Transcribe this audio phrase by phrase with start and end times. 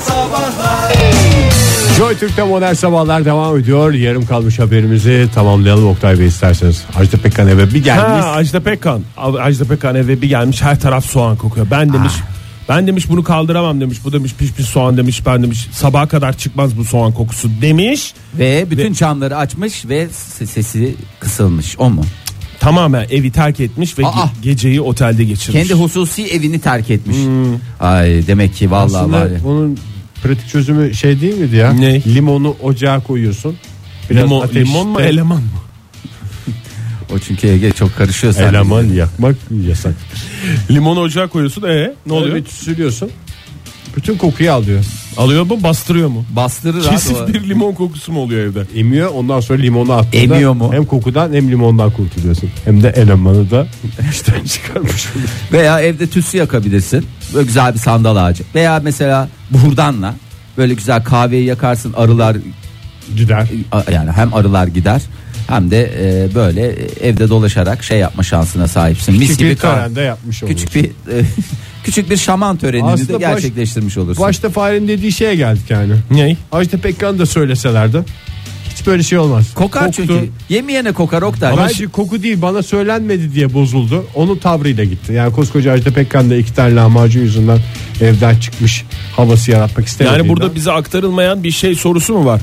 [0.00, 0.92] Sabahlar
[1.98, 3.92] Joy Türk'te modern sabahlar devam ediyor.
[3.92, 6.84] Yarım kalmış haberimizi tamamlayalım Oktay Bey isterseniz.
[6.96, 8.24] Ajda Pekkan eve bir gelmiş.
[8.24, 9.02] Ha, Ajda Pekkan.
[9.16, 11.66] Ajda Pekkan eve bir gelmiş her taraf soğan kokuyor.
[11.70, 12.12] Ben demiş
[12.68, 13.98] ben demiş bunu kaldıramam demiş.
[14.04, 15.26] Bu demiş piş piş soğan demiş.
[15.26, 18.14] Ben demiş sabaha kadar çıkmaz bu soğan kokusu demiş.
[18.38, 21.76] Ve bütün camları açmış ve se- sesi kısılmış.
[21.78, 22.04] O mu?
[22.60, 24.10] Tamamen evi terk etmiş ve Aa!
[24.10, 25.60] ge- geceyi otelde geçirmiş.
[25.60, 27.16] Kendi hususi evini terk etmiş.
[27.80, 29.38] Ay demek ki vallahi Aslında var ya.
[29.44, 29.78] bunun
[30.22, 31.72] pratik çözümü şey değil miydi ya?
[31.72, 32.04] Ne?
[32.04, 33.56] Limonu ocağa koyuyorsun.
[34.10, 35.48] Biraz Limon, ateşte limon mu eleman mı?
[37.14, 38.48] O çünkü Ege çok karışıyor sen.
[38.48, 39.36] Eleman yakmak
[39.68, 39.94] yasak.
[40.70, 41.62] Limonu ocağa koyuyorsun.
[41.62, 42.36] E ne oluyor?
[42.36, 43.10] Evet sürüyorsun.
[43.96, 44.84] Bütün kokuyu alıyor.
[45.16, 46.24] Alıyor mu bastırıyor mu?
[46.36, 46.90] Bastırır abi.
[46.90, 47.28] Kesin o.
[47.28, 48.78] bir limon kokusu mu oluyor evde?
[48.80, 50.70] Emiyor ondan sonra limonu attığında Emiyor mu?
[50.72, 52.50] hem kokudan hem limondan kurtuluyorsun.
[52.64, 53.66] Hem de elemanı da
[54.10, 55.06] işten çıkarmış.
[55.52, 57.06] Veya evde tütsü yakabilirsin.
[57.34, 58.44] Böyle güzel bir sandal ağacı.
[58.54, 60.14] Veya mesela buhurdanla
[60.58, 62.36] böyle güzel kahveyi yakarsın arılar
[63.16, 63.46] Gider.
[63.92, 65.02] yani hem arılar gider
[65.50, 66.66] hem de e, böyle
[67.02, 69.14] evde dolaşarak şey yapma şansına sahipsin.
[69.14, 70.56] Mis Küçük gibi bir törende yapmış olursun.
[70.56, 71.24] küçük bir e,
[71.84, 74.24] küçük bir şaman törenini Aslında de baş- gerçekleştirmiş olursun.
[74.24, 75.92] Başta Fahir'in dediği şeye geldik yani.
[76.10, 76.36] Ney?
[76.52, 77.98] Ajda Pekkan da söyleselerdi.
[78.74, 79.54] Hiç böyle şey olmaz.
[79.54, 79.96] kokar Koktu.
[80.06, 80.28] çünkü.
[80.48, 81.52] Yemeyene kokar Oktay.
[81.52, 84.04] Ama Bence koku değil bana söylenmedi diye bozuldu.
[84.14, 85.12] Onun tavrıyla gitti.
[85.12, 87.58] Yani koskoca Ajda Pekkan da iki tane lahmacun yüzünden
[88.00, 88.84] evden çıkmış
[89.16, 90.18] havası yaratmak istemedi.
[90.18, 92.40] Yani burada bize aktarılmayan bir şey sorusu mu var?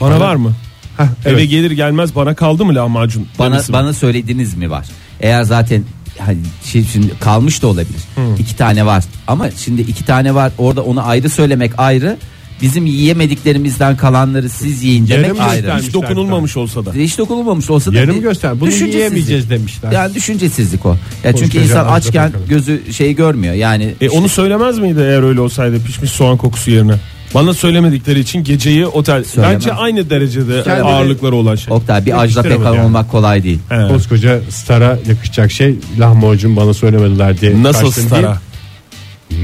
[0.00, 0.52] Bana- var mı?
[0.98, 1.50] Heh, Eve evet.
[1.50, 3.26] gelir gelmez bana kaldı mı lahmacun?
[3.38, 3.72] bana demesi mi?
[3.72, 4.86] bana söylediğiniz mi var?
[5.20, 5.84] Eğer zaten
[6.18, 8.00] hani şey şimdi kalmış da olabilir.
[8.38, 9.04] İki tane var.
[9.26, 10.52] Ama şimdi iki tane var.
[10.58, 12.16] Orada onu ayrı söylemek ayrı.
[12.62, 15.60] Bizim yiyemediklerimizden kalanları siz yiyin demek Yarım ayrı.
[15.60, 15.86] göstermiş.
[15.86, 16.92] hiç dokunulmamış olsa da.
[16.92, 18.60] Hiç dokunulmamış olsa da Yarım bir göster.
[18.60, 18.94] Bunu düşüncesizlik.
[18.94, 19.92] yiyemeyeceğiz demişler.
[19.92, 20.90] Yani düşüncesizlik o.
[21.24, 23.54] Ya çünkü Koskoca insan açken gözü şey görmüyor.
[23.54, 26.94] Yani E onu söylemez miydi eğer öyle olsaydı pişmiş soğan kokusu yerine?
[27.34, 29.54] Bana söylemedikleri için geceyi otel Söylemez.
[29.54, 31.74] bence aynı derecede Kendine- ağırlıkları olan şey.
[31.74, 32.80] Oktay bir Ajda Pekkan yani.
[32.84, 33.58] olmak kolay değil.
[33.68, 33.88] He.
[33.88, 37.62] Koskoca stara yakışacak şey lahmacun bana söylemediler diye.
[37.62, 38.22] Nasıl stara?
[38.22, 38.34] değil.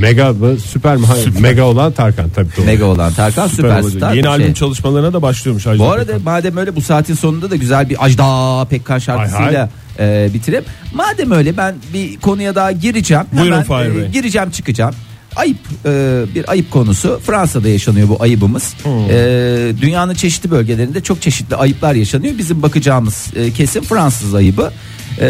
[0.00, 1.06] Mega mı süper mi?
[1.06, 2.66] Hayır, Mega olan Tarkan tabii doğru.
[2.66, 3.82] Mega olan Tarkan Süper süperstar.
[3.92, 4.10] olacak.
[4.12, 4.32] bir Yeni şey.
[4.32, 6.22] albüm çalışmalarına da başlıyormuş Ajda Bu arada Pekkan.
[6.22, 10.64] madem öyle bu saatin sonunda da güzel bir Ajda Pekkan şarkısıyla e, bitirip
[10.94, 13.24] madem öyle ben bir konuya daha gireceğim.
[13.32, 14.94] Buyurun Hemen, e, gireceğim çıkacağım.
[15.36, 18.74] Ayıp e, bir ayıp konusu Fransa'da yaşanıyor bu ayıbımız.
[18.82, 18.92] Hmm.
[19.10, 22.38] E, dünyanın çeşitli bölgelerinde çok çeşitli ayıplar yaşanıyor.
[22.38, 24.72] Bizim bakacağımız e, kesim Fransız ayıbı.
[25.20, 25.26] E,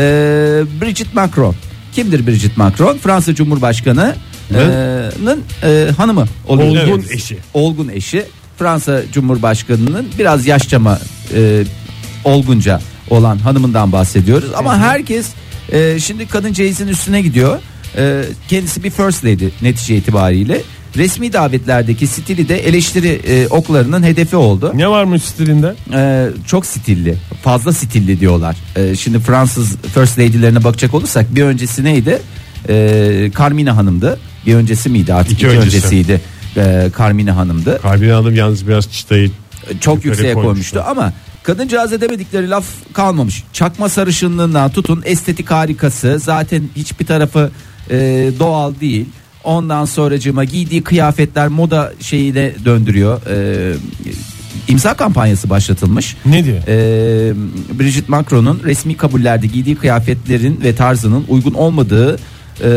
[0.80, 1.54] Brigitte Macron.
[1.92, 2.98] Kimdir Brigitte Macron?
[2.98, 6.68] Fransa Cumhurbaşkanı'nın e, hanımı oluyor.
[6.68, 7.10] Olgun Evet.
[7.10, 7.38] eşi.
[7.54, 8.24] Olgun eşi
[8.58, 10.98] Fransa Cumhurbaşkanı'nın biraz yaşçama
[11.34, 11.64] e,
[12.24, 14.50] olgunca olan hanımından bahsediyoruz.
[14.56, 15.26] Ama herkes
[15.72, 17.58] e, şimdi kadıncağızın üstüne gidiyor.
[17.96, 20.62] E, kendisi bir first lady netice itibariyle.
[20.96, 24.72] Resmi davetlerdeki stili de eleştiri e, oklarının hedefi oldu.
[24.74, 25.74] Ne varmış stilinde?
[25.92, 28.56] E, çok stilli, fazla stilli diyorlar.
[28.76, 32.18] E, şimdi Fransız first lady'lerine bakacak olursak bir öncesi neydi?
[32.68, 34.18] E, Carmina Hanım'dı.
[34.46, 35.32] Bir öncesi miydi artık?
[35.32, 35.76] İki İki, öncesi.
[35.76, 36.20] öncesiydi.
[36.56, 39.30] E, Carmina Hanım'dı Kalbine Hanım yalnız biraz çıtayı
[39.80, 40.44] çok yükseğe koymuşlar.
[40.50, 41.12] koymuştu ama
[41.42, 43.44] kadıncağız edemedikleri laf kalmamış.
[43.52, 47.50] Çakma sarışınlığından tutun estetik harikası zaten hiçbir tarafı
[47.90, 49.06] e, doğal değil.
[49.44, 53.20] Ondan sonracığıma giydiği kıyafetler moda şeyine döndürüyor.
[53.30, 53.76] E,
[54.68, 56.16] imza kampanyası başlatılmış.
[56.26, 56.58] Ne diyor?
[56.68, 57.34] E,
[57.78, 62.16] Brigitte Macron'un resmi kabullerde giydiği kıyafetlerin ve tarzının uygun olmadığı
[62.60, 62.68] e,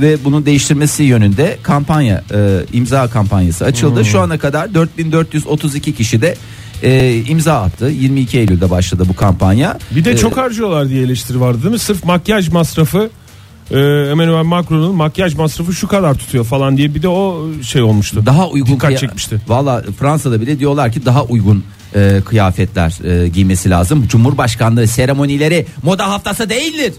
[0.00, 4.04] ve bunun değiştirmesi yönünde kampanya e, imza kampanyası açıldı.
[4.04, 6.34] Şu ana kadar 4432 kişi de
[6.82, 7.86] e, imza attı.
[7.86, 9.78] 22 Eylül'de başladı bu kampanya.
[9.90, 11.78] Bir de çok harcıyorlar diye eleştiri vardı değil mi?
[11.78, 13.10] Sırf makyaj masrafı
[13.70, 13.78] e,
[14.10, 18.22] Emmanuel Macron'un makyaj masrafı şu kadar tutuyor falan diye bir de o şey olmuştu.
[18.26, 19.40] daha uygun Dikkat kıya- çekmişti.
[19.48, 21.64] Valla Fransa'da bile diyorlar ki daha uygun
[21.94, 24.06] e, kıyafetler e, giymesi lazım.
[24.08, 26.92] Cumhurbaşkanlığı seremonileri moda haftası değildir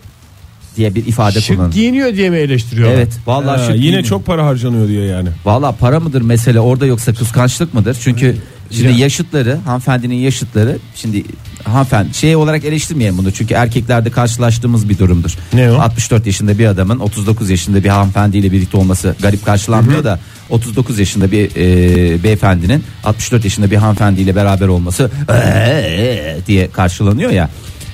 [0.78, 1.76] diye bir ifade şık kullanıldı.
[1.76, 2.96] giyiniyor diye mi eleştiriyorlar?
[2.98, 4.04] Evet vallahi şık yine giyiniyor.
[4.04, 5.30] çok para harcanıyor diye yani.
[5.46, 7.98] Valla para mıdır mesele orada yoksa kıskançlık mıdır?
[8.02, 8.38] Çünkü
[8.72, 8.98] şimdi Ya.
[8.98, 11.24] yaşıtları hanımefendinin yaşıtları şimdi
[11.64, 15.36] hanımefendi şey olarak eleştirmeyelim bunu çünkü erkeklerde karşılaştığımız bir durumdur.
[15.54, 15.76] Ne o?
[15.80, 20.20] 64 yaşında bir adamın 39 yaşında bir hanımefendiyle birlikte olması garip karşılanmıyor da
[20.50, 27.50] 39 yaşında bir e, beyefendinin 64 yaşında bir hanımefendiyle beraber olması "Ee" diye karşılanıyor ya.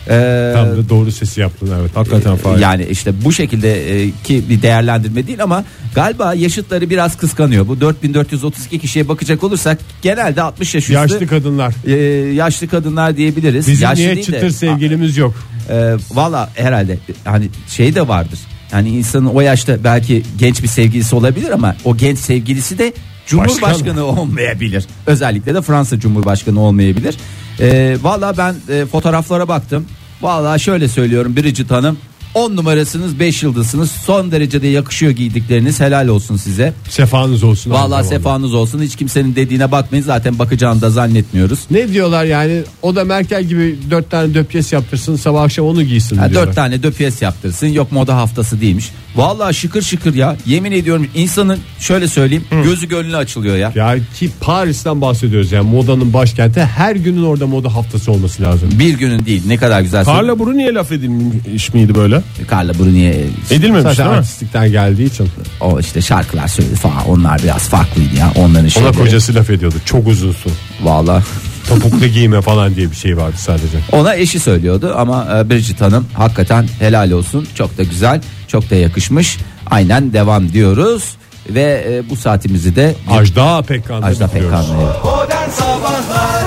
[0.10, 1.92] Ee, Tam da doğru sesi yaptın evet.
[1.96, 2.62] Hakikaten Fahir.
[2.62, 5.64] yani işte bu şekilde e, ki bir değerlendirme değil ama
[5.96, 7.68] galiba yaşıtları biraz kıskanıyor.
[7.68, 11.74] Bu 4432 kişiye bakacak olursak genelde 60 yaş üstü Yaşlı kadınlar.
[11.88, 11.94] e,
[12.34, 13.68] yaşlı kadınlar diyebiliriz.
[13.68, 15.34] Bizim yaşlı niye değil de- çıtır sevgilimiz yok?
[15.70, 18.40] e, Valla herhalde hani şey de vardır.
[18.72, 22.94] Yani insanın o yaşta belki genç bir sevgilisi olabilir ama o genç sevgilisi de
[23.28, 24.86] Cumhurbaşkanı olmayabilir.
[25.08, 27.16] Özellikle de Fransa Cumhurbaşkanı olmayabilir.
[27.60, 29.86] Ee, Valla ben e, fotoğraflara baktım.
[30.22, 31.98] Valla şöyle söylüyorum Bridget Hanım
[32.36, 36.74] 10 numarasınız 5 yıldızsınız son derecede yakışıyor giydikleriniz helal olsun size.
[36.90, 37.72] Sefanız olsun.
[37.72, 41.60] Valla sefanız olsun hiç kimsenin dediğine bakmayın zaten bakacağını da zannetmiyoruz.
[41.72, 46.18] Ne diyorlar yani o da Merkel gibi dört tane döpyes yaptırsın sabah akşam onu giysin
[46.18, 46.48] Ha, diyorlar.
[46.48, 48.92] dört tane döpiyes yaptırsın yok moda haftası değilmiş.
[49.16, 53.72] Valla şıkır şıkır ya yemin ediyorum insanın şöyle söyleyeyim gözü gönlü açılıyor ya.
[53.76, 58.70] Ya ki Paris'ten bahsediyoruz yani modanın başkenti her günün orada moda haftası olması lazım.
[58.80, 60.06] Bir günün değil ne kadar güzel.
[60.06, 62.22] Carla Bruni'ye laf edilmiş miydi böyle?
[62.52, 64.16] Carla Bruni'ye Edilmemiş Zaten değil mi?
[64.18, 65.30] artistlikten geldiği için.
[65.62, 68.94] o işte şarkılar söyledi falan onlar biraz farklıydı ya onların Ona şeyleri.
[68.94, 69.76] kocası laf ediyordu.
[69.86, 70.52] Çok uzunsun.
[70.84, 71.24] Valla
[71.70, 73.78] Topuklu giyme falan diye bir şey vardı sadece.
[73.92, 78.76] ona eşi söylüyordu ama e, Bridget Hanım hakikaten helal olsun çok da güzel çok da
[78.76, 79.38] yakışmış
[79.72, 81.04] aynen devam diyoruz
[81.50, 84.58] ve e, bu saatimizi de Ajda Pekkan'da Ajda bitiriyoruz.
[84.68, 86.45] Pekkan'la evet.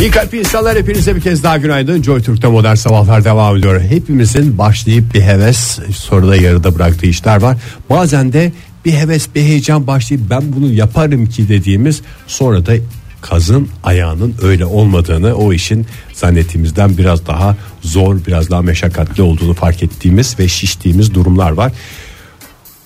[0.00, 2.02] İyi kalpli insanlar hepinize bir kez daha günaydın.
[2.02, 3.80] Joy Türk'te modern sabahlar devam ediyor.
[3.80, 7.56] Hepimizin başlayıp bir heves soruda yarıda bıraktığı işler var.
[7.90, 8.52] Bazen de
[8.84, 12.72] bir heves bir heyecan başlayıp ben bunu yaparım ki dediğimiz sonra da
[13.20, 19.82] kazın ayağının öyle olmadığını o işin zannettiğimizden biraz daha zor biraz daha meşakkatli olduğunu fark
[19.82, 21.72] ettiğimiz ve şiştiğimiz durumlar var.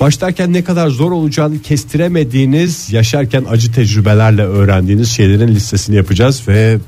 [0.01, 6.79] Başlarken ne kadar zor olacağını kestiremediğiniz, yaşarken acı tecrübelerle öğrendiğiniz şeylerin listesini yapacağız ve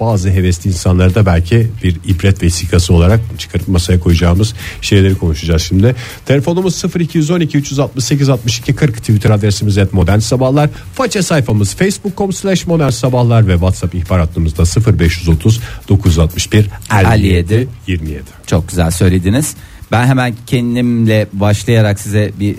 [0.00, 5.94] bazı hevesli insanları da belki bir ibret vesikası olarak çıkarıp masaya koyacağımız şeyleri konuşacağız şimdi.
[6.26, 10.70] Telefonumuz 0212 368 62 40 Twitter adresimiz et modern sabahlar.
[10.94, 14.64] Faça sayfamız facebook.com slash modern sabahlar ve WhatsApp ihbar hattımızda
[14.98, 18.22] 0530 961 57 27.
[18.46, 19.54] Çok güzel söylediniz.
[19.92, 22.56] Ben hemen kendimle başlayarak size bir e,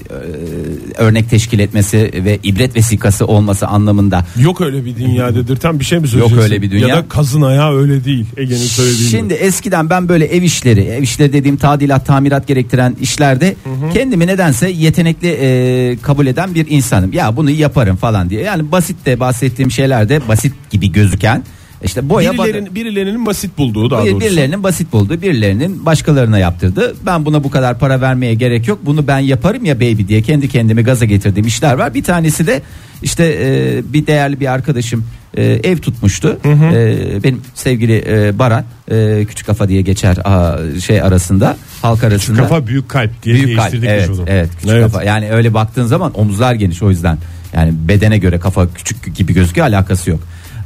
[0.98, 4.26] örnek teşkil etmesi ve ibret vesikası olması anlamında.
[4.40, 6.44] Yok öyle bir dünya dedirten bir şey mi söyleyeceksin?
[6.44, 6.88] öyle bir dünya.
[6.88, 8.26] Ya da kazın ayağı öyle değil.
[8.38, 9.44] Ege'nin söylediği Şimdi gibi.
[9.44, 13.56] eskiden ben böyle ev işleri, ev işleri dediğim tadilat, tamirat gerektiren işlerde
[13.94, 17.14] kendimi nedense yetenekli e, kabul eden bir insanım.
[17.14, 18.42] Ya bunu yaparım falan diye.
[18.42, 21.44] Yani basit de bahsettiğim şeylerde basit gibi gözüken
[21.86, 24.20] işte boya Birilerin, birilerinin basit bulduğu daha doğrusu.
[24.20, 26.96] Birilerinin basit bulduğu, birilerinin başkalarına yaptırdı.
[27.06, 28.80] Ben buna bu kadar para vermeye gerek yok.
[28.86, 31.94] Bunu ben yaparım ya baby diye kendi kendimi gaza getirdiğim işler var.
[31.94, 32.62] Bir tanesi de
[33.04, 35.06] işte e, bir değerli bir arkadaşım
[35.38, 36.40] e, ev tutmuştu.
[36.46, 42.42] E, benim sevgili e, Baran e, küçük kafa diye geçer aa, şey arasında, halk arasında.
[42.42, 43.74] Kafa büyük kalp diye Büyük kalp.
[43.74, 44.24] Evet, onu.
[44.28, 44.84] evet, küçük Evet.
[44.84, 45.04] kafa.
[45.04, 47.18] Yani öyle baktığın zaman omuzlar geniş o yüzden.
[47.54, 50.20] Yani bedene göre kafa küçük gibi gözüküyor alakası yok.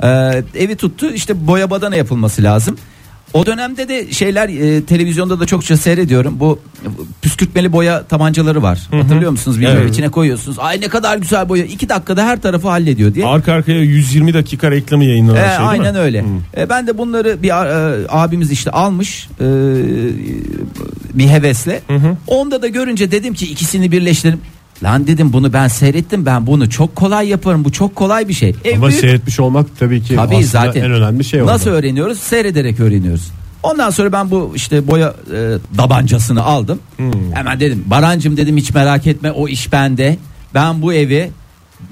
[0.03, 0.07] Ee,
[0.55, 2.77] evi tuttu işte boya badana yapılması lazım.
[3.33, 6.39] O dönemde de şeyler e, televizyonda da çokça seyrediyorum.
[6.39, 6.59] Bu
[7.21, 8.87] püskürtmeli boya tabancaları var.
[8.91, 9.57] Hatırlıyor musunuz?
[9.57, 9.93] Bilmiyorum Evet.
[9.93, 10.59] içine koyuyorsunuz.
[10.59, 11.63] Ay ne kadar güzel boya.
[11.65, 13.25] iki dakikada her tarafı hallediyor diye.
[13.25, 15.99] Arka arkaya 120 dakika reklamı yayınlanan E, şey değil aynen mi?
[15.99, 16.25] öyle.
[16.57, 19.45] E, ben de bunları bir e, abimiz işte almış e,
[21.13, 21.81] bir hevesle.
[22.27, 24.39] Onda da görünce dedim ki ikisini birleştirelim.
[24.83, 28.55] Lan dedim bunu ben seyrettim ben bunu çok kolay yaparım bu çok kolay bir şey.
[28.65, 28.99] Ev Ama büyük.
[29.01, 30.81] seyretmiş olmak tabii ki Tabii aslında zaten.
[30.81, 31.53] en önemli şey orada.
[31.53, 32.19] Nasıl öğreniyoruz?
[32.19, 33.31] Seyrederek öğreniyoruz.
[33.63, 36.79] Ondan sonra ben bu işte boya e, tabancasını aldım.
[36.97, 37.11] Hmm.
[37.33, 40.17] Hemen dedim Barancım dedim hiç merak etme o iş bende.
[40.53, 41.31] Ben bu evi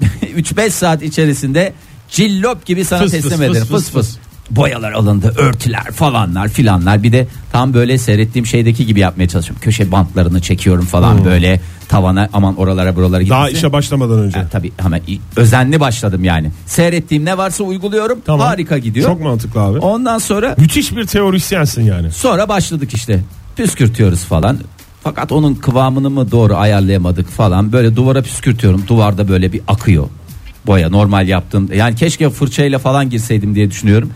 [0.36, 1.72] 3-5 saat içerisinde
[2.10, 3.54] cillop gibi sana Fıs teslim fıs, ederim.
[3.54, 4.16] fıs Fıs fıs fıs.
[4.50, 7.02] Boyalar alındı, örtüler falanlar filanlar.
[7.02, 9.60] Bir de tam böyle seyrettiğim şeydeki gibi yapmaya çalışıyorum.
[9.62, 13.30] Köşe bantlarını çekiyorum falan böyle tavana aman oralara buralara Hmm.
[13.30, 14.38] Daha işe başlamadan önce.
[14.38, 15.00] Ha, tabii hemen
[15.36, 16.50] özenli başladım yani.
[16.66, 18.18] Seyrettiğim ne varsa uyguluyorum.
[18.26, 18.46] Tamam.
[18.46, 19.06] Harika gidiyor.
[19.06, 19.78] Çok mantıklı abi.
[19.78, 22.10] Ondan sonra Müthiş bir teorisyensin yani.
[22.12, 23.20] sonra başladık işte.
[23.56, 24.58] Püskürtüyoruz falan.
[25.02, 27.72] Fakat onun kıvamını mı doğru ayarlayamadık falan.
[27.72, 28.84] Böyle duvara püskürtüyorum.
[28.88, 30.08] Duvarda böyle bir akıyor.
[30.66, 31.68] Boya normal yaptım.
[31.74, 34.10] Yani keşke fırçayla falan girseydim diye düşünüyorum.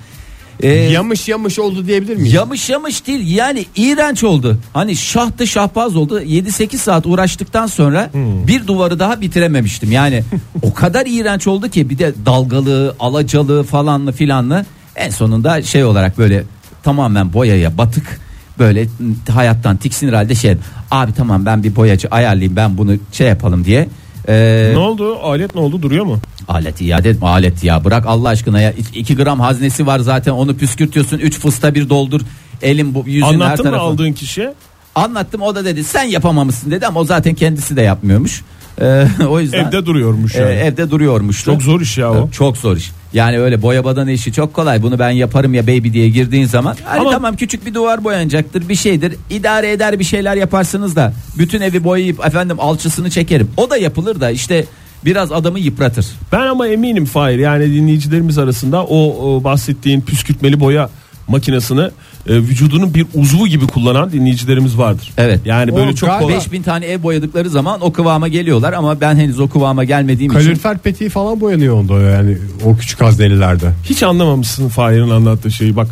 [0.62, 2.33] Ee, Yamış yamış oldu diyebilir miyiz?
[2.35, 4.59] Yamış yamış değil yani iğrenç oldu.
[4.75, 6.21] Hani şahtı şahbaz oldu.
[6.21, 8.47] 7-8 saat uğraştıktan sonra Hmm.
[8.47, 9.92] bir duvarı daha bitirememiştim.
[9.92, 10.23] Yani
[10.62, 14.66] o kadar iğrenç oldu ki bir de dalgalı, alacalı falanlı filanlı.
[14.97, 16.45] En sonunda şey olarak böyle
[16.83, 18.21] tamamen boyaya batık
[18.59, 18.87] böyle
[19.31, 20.54] hayattan tiksinir halde şey
[20.90, 23.88] abi tamam ben bir boyacı ayarlayayım ben bunu şey yapalım diye.
[24.29, 25.19] Ee, Ne oldu?
[25.23, 25.83] Alet ne oldu?
[25.83, 26.19] Duruyor mu?
[26.49, 30.57] Alet iade etme alet ya bırak Allah aşkına ya 2 gram haznesi var zaten onu
[30.57, 32.21] püskürtüyorsun 3 fısta bir doldur
[32.62, 33.85] elim bu yüzün her Anlattın mı tarafı.
[33.85, 34.55] aldığın kişiye?
[34.95, 38.43] Anlattım o da dedi sen yapamamışsın dedi ama o zaten kendisi de yapmıyormuş.
[38.81, 40.52] Ee, o yüzden Evde duruyormuş e, yani.
[40.52, 41.45] evde duruyormuş.
[41.45, 42.31] Çok zor iş ya o.
[42.31, 42.91] Çok zor iş.
[43.12, 44.83] Yani öyle boya badana işi çok kolay.
[44.83, 46.76] Bunu ben yaparım ya baby diye girdiğin zaman.
[46.85, 49.14] Hani Ama- tamam küçük bir duvar boyanacaktır bir şeydir.
[49.31, 53.50] İdare eder bir şeyler yaparsınız da bütün evi boyayıp efendim alçısını çekerim.
[53.57, 54.64] O da yapılır da işte
[55.05, 56.07] biraz adamı yıpratır.
[56.33, 58.99] Ben ama eminim Fahir yani dinleyicilerimiz arasında o,
[59.37, 60.91] o bahsettiğin püskürtmeli boya
[61.29, 61.91] makinesini
[62.29, 65.11] e, vücudunun bir uzvu gibi kullanan dinleyicilerimiz vardır.
[65.19, 65.41] Evet.
[65.45, 66.35] Yani böyle O çok kolay.
[66.35, 70.41] 5000 tane ev boyadıkları zaman o kıvama geliyorlar ama ben henüz o kıvama gelmediğim için
[70.41, 73.73] Kalorifer peteği falan boyanıyor onda yani o küçük haznelilerde.
[73.85, 75.88] Hiç anlamamışsın Fahir'in anlattığı şeyi bak.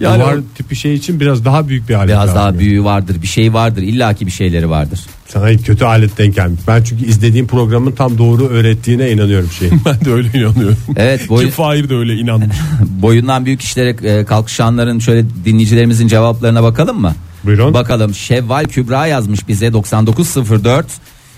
[0.00, 2.58] Yani Duvar o- tipi şey için biraz daha büyük bir alet biraz daha yani.
[2.58, 5.00] büyüğü vardır, bir şey vardır, illaki bir şeyleri vardır.
[5.28, 6.60] Sana kötü alet denk gelmiş.
[6.68, 9.80] Ben çünkü izlediğim programın tam doğru öğrettiğine inanıyorum şeyin.
[9.84, 10.76] Ben de öyle inanıyorum.
[10.96, 12.56] Evet, boy, Ki Fahir de öyle inanmış.
[12.82, 17.14] boyundan büyük işlere e, kalkışanların şöyle dinleyicilerimizin cevaplarına bakalım mı?
[17.44, 17.74] Buyurun.
[17.74, 20.86] Bakalım Şevval Kübra yazmış bize 9904.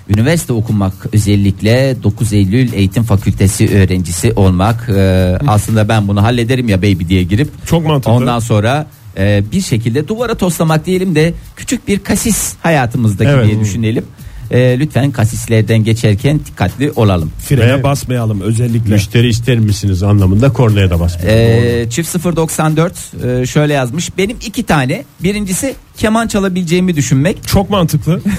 [0.08, 4.88] Üniversite okumak özellikle 9 Eylül Eğitim Fakültesi öğrencisi olmak.
[4.88, 8.12] E, aslında ben bunu hallederim ya baby diye girip Çok mantıklı.
[8.12, 8.86] ondan sonra
[9.18, 13.46] e, bir şekilde duvara toslamak diyelim de küçük bir kasis hayatımızdaki Evet.
[13.46, 14.04] diye düşünelim.
[14.52, 17.32] E, lütfen kasislerden geçerken dikkatli olalım.
[17.48, 18.94] Frene basmayalım özellikle.
[18.94, 21.32] Müşteri ister misiniz anlamında kornaya da basmıyor.
[21.36, 22.92] Ee, çift 094
[23.24, 24.18] e, şöyle yazmış.
[24.18, 25.04] Benim iki tane.
[25.22, 27.48] Birincisi keman çalabileceğimi düşünmek.
[27.48, 28.20] Çok mantıklı.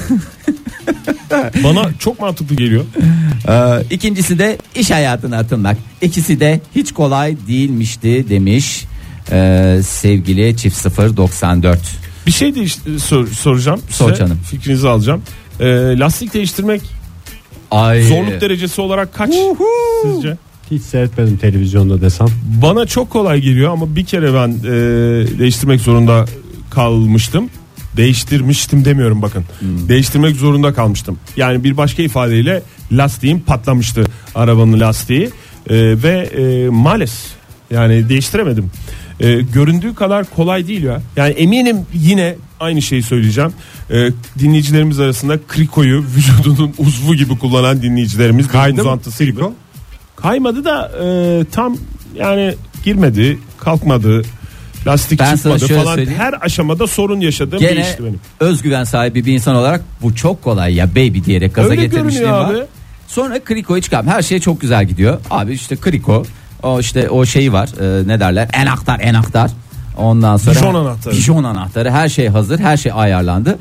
[1.63, 2.83] Bana çok mantıklı geliyor.
[3.49, 5.77] Ee, ikincisi de iş hayatına atılmak.
[6.01, 8.85] İkisi de hiç kolay değilmişti demiş.
[9.31, 10.85] Ee, sevgili çift
[11.17, 11.79] 094.
[12.27, 13.81] Bir şey de işte sor- soracağım.
[13.89, 14.19] Sor size.
[14.19, 14.39] canım.
[14.51, 15.21] Fikrinizi alacağım.
[15.59, 15.65] Ee,
[15.99, 16.81] lastik değiştirmek
[17.71, 18.03] Ay.
[18.03, 19.33] zorluk derecesi olarak kaç
[20.03, 20.37] sizce?
[20.71, 22.27] Hiç seyretmedim televizyonda desem.
[22.61, 24.71] Bana çok kolay geliyor ama bir kere ben e,
[25.39, 26.25] değiştirmek zorunda
[26.69, 27.49] kalmıştım.
[27.97, 29.43] Değiştirmiştim demiyorum bakın.
[29.61, 31.17] Değiştirmek zorunda kalmıştım.
[31.37, 34.03] Yani bir başka ifadeyle lastiğim patlamıştı
[34.35, 35.29] arabanın lastiği
[35.69, 37.31] E, ve e, maalesef
[37.71, 38.71] yani değiştiremedim.
[39.19, 41.01] E, göründüğü kadar kolay değil ya.
[41.15, 43.51] Yani eminim yine aynı şeyi söyleyeceğim.
[43.91, 49.35] E, dinleyicilerimiz arasında krikoyu vücudunun uzvu gibi kullanan dinleyicilerimiz bir Kaydı mı uzantısı gibi.
[49.35, 49.53] kriko?
[50.15, 51.77] Kaymadı da e, tam
[52.15, 54.21] yani girmedi, kalkmadı,
[54.87, 55.95] lastik Ben sana çıkmadı şöyle falan.
[55.95, 56.19] söyleyeyim.
[56.19, 58.19] Her aşamada sorun yaşadığım bir Gene işti benim.
[58.39, 62.53] özgüven sahibi bir insan olarak bu çok kolay ya baby diyerek gaza Öyle getirmişliğim var.
[62.53, 62.63] abi.
[63.07, 64.11] Sonra krikoyu çıkardım.
[64.11, 65.19] Her şey çok güzel gidiyor.
[65.29, 66.25] Abi işte kriko
[66.63, 69.51] o işte o şeyi var e, ne derler enaktar enaktar.
[69.97, 71.15] Ondan sonra Bijon anahtarı.
[71.15, 73.57] Bijon anahtarı her şey hazır her şey ayarlandı.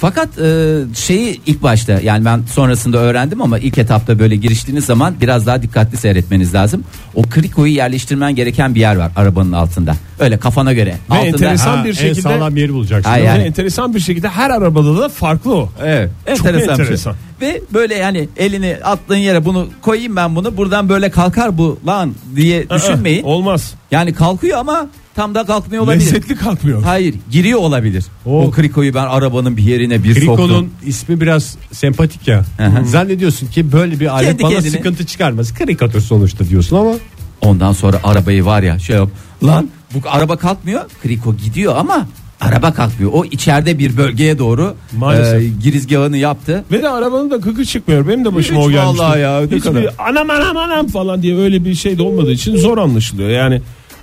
[0.00, 5.14] Fakat e, şeyi ilk başta yani ben sonrasında öğrendim ama ilk etapta böyle giriştiğiniz zaman
[5.20, 6.84] biraz daha dikkatli seyretmeniz lazım.
[7.14, 9.94] O krikoyu yerleştirmen gereken bir yer var arabanın altında.
[10.18, 10.96] Öyle kafana göre.
[11.10, 13.12] Ve altında, enteresan Ha, bir en şekilde- sağlam yeri bulacaksın.
[13.12, 13.20] Mi?
[13.22, 15.68] yani- Ve enteresan bir şekilde her arabada da farklı o.
[15.84, 16.10] Evet.
[16.26, 17.12] Çok Enteresan, bir enteresan.
[17.40, 17.48] şey.
[17.48, 22.14] Ve böyle yani elini attığın yere bunu koyayım ben bunu buradan böyle kalkar bu lan
[22.36, 23.24] diye düşünmeyin.
[23.24, 23.74] Aa, Olmaz.
[23.90, 24.86] Yani kalkıyor ama
[25.20, 26.00] tam da kalkmıyor olabilir.
[26.00, 26.82] Lezzetli kalkmıyor.
[26.82, 28.04] Hayır giriyor olabilir.
[28.26, 30.36] O, O- krikoyu ben arabanın bir yerine bir soktum.
[30.36, 32.44] Kriko'nun ismi biraz sempatik ya.
[32.58, 32.86] hı.
[32.86, 34.70] Zannediyorsun ki böyle bir alet Kendi bana kendine.
[34.70, 35.54] sıkıntı çıkarmaz.
[35.54, 36.92] Karikatür sonuçta diyorsun ama
[37.40, 39.08] Ondan sonra arabayı var ya şey yap.
[39.44, 40.80] Lan bu araba kalkmıyor.
[41.02, 42.06] Kriko gidiyor ama
[42.40, 43.10] araba kalkmıyor.
[43.14, 45.42] O içeride bir bölgeye doğru Maalesef.
[45.42, 46.64] e, girizgahını yaptı.
[46.72, 48.08] Ve de arabanın da kıkı çıkmıyor.
[48.08, 48.98] Benim de başıma Hiç o gelmişti.
[49.02, 49.94] vallahi ya, Hiçbir kadar.
[49.98, 53.28] anam anam anam falan diye öyle bir şey de olmadığı için zor anlaşılıyor.
[53.30, 53.62] Yani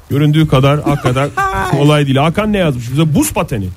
[0.09, 1.29] göründüğü kadar hakikaten
[1.71, 2.17] kolay değil.
[2.17, 3.15] Hakan ne yazmış bize?
[3.15, 3.67] Buz pateni.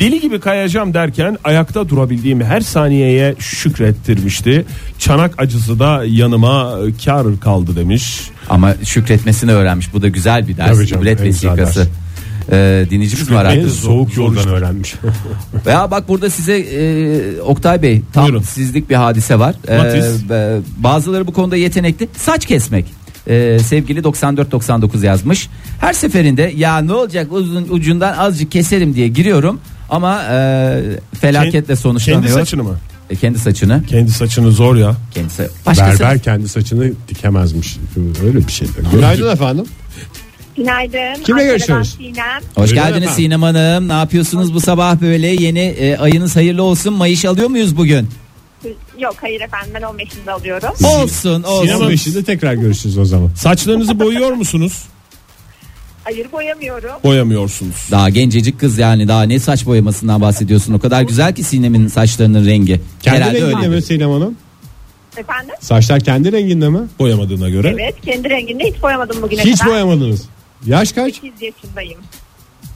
[0.00, 4.64] Deli gibi kayacağım derken ayakta durabildiğim her saniyeye şükrettirmişti.
[4.98, 8.30] Çanak acısı da yanıma kar kaldı demiş.
[8.50, 9.94] Ama şükretmesini öğrenmiş.
[9.94, 10.76] Bu da güzel bir ders.
[10.76, 11.88] Tabii canım, İbret en güzel vesikası.
[12.52, 13.70] Ee, dinleyicimiz var en artık.
[13.70, 14.94] soğuk yoldan öğrenmiş.
[15.66, 18.42] Veya bak burada size e, Oktay Bey tam Buyurun.
[18.42, 19.54] sizlik bir hadise var.
[19.68, 19.74] Ee,
[20.30, 22.08] e, bazıları bu konuda yetenekli.
[22.16, 22.86] Saç kesmek.
[23.28, 25.48] Ee, sevgili 9499 yazmış.
[25.80, 30.80] Her seferinde ya ne olacak uzun ucundan azıcık keserim diye giriyorum ama e,
[31.20, 32.22] felaketle sonuçlanıyor.
[32.22, 32.76] Kendi saçını mı?
[33.10, 33.82] E, kendi saçını.
[33.86, 34.94] Kendi saçını zor ya.
[35.14, 35.48] Kendisi.
[35.66, 36.00] Başkası.
[36.00, 37.76] Berber kendi saçını dikemezmiş.
[38.24, 38.68] Öyle bir şey.
[38.92, 39.64] Günaydın efendim.
[40.56, 40.98] Günaydın.
[40.98, 41.88] Kimle Ankara'dan görüşüyoruz?
[41.88, 42.14] Sinem.
[42.54, 43.10] Hoş geldiniz efendim.
[43.16, 43.88] Sinem Hanım.
[43.88, 45.26] Ne yapıyorsunuz bu sabah böyle?
[45.26, 46.94] Yeni e, ayınız hayırlı olsun.
[46.94, 48.08] Mayış alıyor muyuz bugün?
[48.98, 50.68] Yok hayır efendim ben 15'inde alıyorum.
[50.84, 51.66] Olsun olsun.
[51.66, 53.30] Sinema- 15'inde tekrar görüşürüz o zaman.
[53.36, 54.82] Saçlarınızı boyuyor musunuz?
[56.04, 56.90] Hayır boyamıyorum.
[57.04, 57.76] Boyamıyorsunuz.
[57.90, 60.72] Daha gencecik kız yani daha ne saç boyamasından bahsediyorsun.
[60.74, 62.80] O kadar güzel ki Sinem'in saçlarının rengi.
[63.02, 63.68] Kendi Herhalde renginde öyle.
[63.68, 64.36] mi Sinem Hanım?
[65.16, 65.54] Efendim?
[65.60, 66.78] Saçlar kendi renginde mi?
[66.98, 67.68] Boyamadığına göre.
[67.80, 69.72] Evet kendi renginde hiç boyamadım bugüne Hiç kadar.
[69.72, 70.22] boyamadınız.
[70.66, 71.14] Yaş kaç?
[71.14, 72.00] 8 yaşındayım.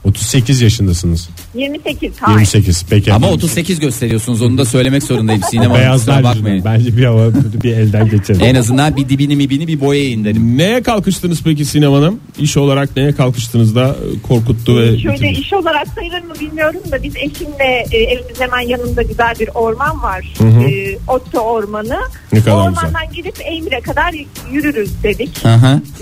[0.03, 1.29] 38 yaşındasınız.
[1.55, 2.37] 28 hayır.
[2.39, 3.13] 28 peki.
[3.13, 6.65] Ama 38 gösteriyorsunuz onu da söylemek zorundayım Sinem Hanım Beyazlar bakmayın.
[6.65, 7.27] Bence bir hava
[7.63, 8.41] bir elden geçelim.
[8.43, 10.57] En azından bir dibini mibini bir boyayın derim.
[10.57, 12.19] Neye kalkıştınız peki Sinem Hanım?
[12.39, 15.39] İş olarak neye kalkıştınız da e, korkuttu ve Şöyle bitirdi?
[15.39, 20.03] iş olarak sayılır mı bilmiyorum da biz eşimle e, evimiz hemen yanında güzel bir orman
[20.03, 20.33] var.
[20.37, 20.61] Hı hı.
[20.63, 21.99] E, Otto Ormanı.
[22.33, 24.13] Ne kadar o ormandan gidip Eymire kadar
[24.51, 25.45] yürürüz dedik.
[25.45, 25.79] Aha.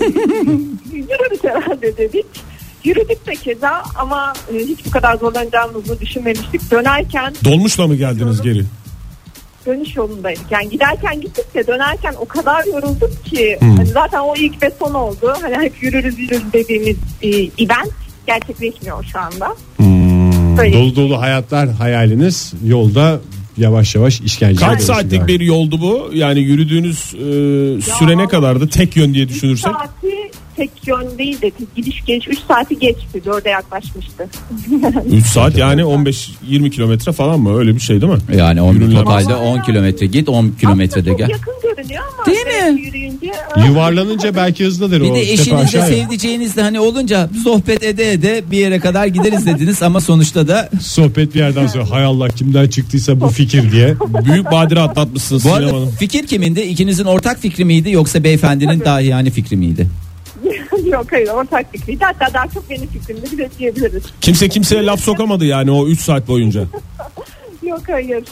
[0.92, 2.26] Yürürüz herhalde dedik.
[2.84, 6.70] Yürüdük de keza ama e, hiç bu kadar zorlanacağımızı düşünmemiştik.
[6.70, 8.64] Dönerken Dolmuşla mı geldiniz geri?
[9.66, 10.44] dönüş yolundaydık.
[10.50, 13.76] Yani giderken gittik de dönerken o kadar yorulduk ki Hmm.
[13.76, 15.34] hani zaten o ilk ve son oldu.
[15.42, 17.92] Hani hep yürürüz yürürüz dediğimiz e, event
[18.26, 19.54] gerçekleşmiyor şu anda.
[20.58, 20.72] Böyle.
[20.72, 23.20] Dolu dolu hayatlar hayaliniz yolda
[23.56, 24.66] yavaş yavaş işkence.
[24.66, 25.28] Kaç saatlik yani.
[25.28, 26.10] bir yoldu bu?
[26.14, 27.18] Yani yürüdüğünüz e,
[27.98, 28.68] süre ne kadardı?
[28.68, 29.72] Tek yön diye düşünürsek.
[29.72, 30.01] saati
[30.56, 33.22] tek yön değil de gidiş geliş 3 saati geçti.
[33.26, 34.28] 4'e yaklaşmıştı.
[35.12, 37.58] 3 saat yani 15-20 kilometre falan mı?
[37.58, 38.18] Öyle bir şey değil mi?
[38.36, 38.98] Yani 11 Yürürler.
[39.04, 41.28] totalde 10 kilometre git 10 kilometrede Aslında gel.
[41.28, 42.80] çok yakın görünüyor ama Değil mi?
[42.82, 43.32] yürüyünce
[43.68, 45.14] Yuvarlanınca belki hızlıdır Bir o.
[45.14, 45.86] de tepe eşinizle aşağıya.
[46.04, 51.34] sevdiceğinizle hani olunca sohbet ede ede bir yere kadar gideriz dediniz ama sonuçta da Sohbet
[51.34, 53.94] bir yerden sonra hay Allah kimden çıktıysa bu fikir diye.
[54.24, 55.90] Büyük badire atlatmışsınız bu Sinem arada Hanım.
[55.98, 56.60] fikir kimindi?
[56.60, 59.86] İkinizin ortak fikri miydi yoksa beyefendinin dahi yani fikri miydi?
[60.92, 62.04] yok hayır ortak fikriydi.
[62.04, 64.02] Hatta daha çok benim fikrimdi bir de diyebiliriz.
[64.20, 66.64] Kimse kimseye laf sokamadı yani o 3 saat boyunca.
[67.62, 68.24] Yok hayır.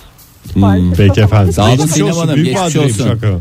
[0.52, 1.52] Hmm, Peki efendim.
[1.52, 3.08] Sağ olun Sinem olsun, Hanım, büyük geçmiş olsun.
[3.08, 3.40] hakikaten.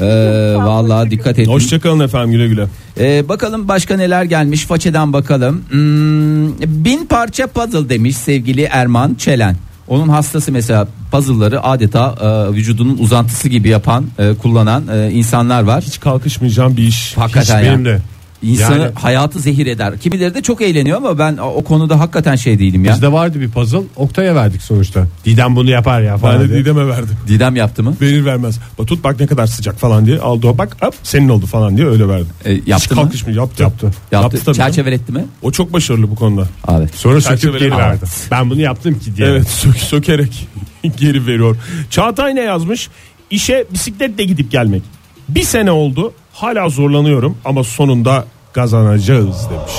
[0.00, 1.50] Ee, vallahi dikkat edin.
[1.50, 2.66] Hoşçakalın efendim güle güle.
[3.00, 5.64] Ee, bakalım başka neler gelmiş façeden bakalım.
[5.70, 9.56] Hmm, bin parça puzzle demiş sevgili Erman Çelen.
[9.88, 15.84] Onun hastası mesela puzzle'ları adeta e, vücudunun uzantısı gibi yapan, e, kullanan e, insanlar var.
[15.86, 17.16] Hiç kalkışmayacağım bir iş.
[17.16, 17.72] Hakikaten Hiç ya.
[17.72, 17.98] benim de.
[18.42, 19.98] İnsanı Yani- hayatı zehir eder.
[19.98, 22.92] Kimileri de çok eğleniyor ama ben o konuda hakikaten şey değilim ya.
[22.92, 23.80] Bizde vardı bir puzzle.
[23.96, 25.06] Oktay'a verdik sonuçta.
[25.24, 26.58] Didem bunu yapar ya falan Ben de diye.
[26.60, 27.16] Didem'e verdim.
[27.28, 27.96] Didem yaptı mı?
[28.00, 28.58] Verir vermez.
[28.78, 30.18] Bak tut bak ne kadar sıcak falan diye.
[30.18, 32.28] Aldı o bak hop senin oldu falan diye öyle verdim.
[32.44, 33.02] E, Hiç yaptı mı?
[33.02, 33.36] kalkışmıyor.
[33.42, 33.62] Yaptı.
[33.62, 33.90] Yaptı.
[34.12, 34.30] Yaptı.
[34.44, 34.56] tabii canım.
[34.56, 35.24] Çerçeveletti mi?
[35.42, 36.48] O çok başarılı bu konuda.
[36.64, 36.86] Abi.
[36.94, 38.04] Sonra söküp geri verdi.
[38.30, 39.28] Ben bunu yaptım ki diye.
[39.28, 40.48] Evet sök, sökerek
[40.98, 41.56] geri veriyor.
[41.90, 42.88] Çağatay ne yazmış?
[43.30, 44.82] İşe bisikletle gidip gelmek.
[45.28, 49.72] Bir sene oldu hala zorlanıyorum ama sonunda kazanacağız demiş.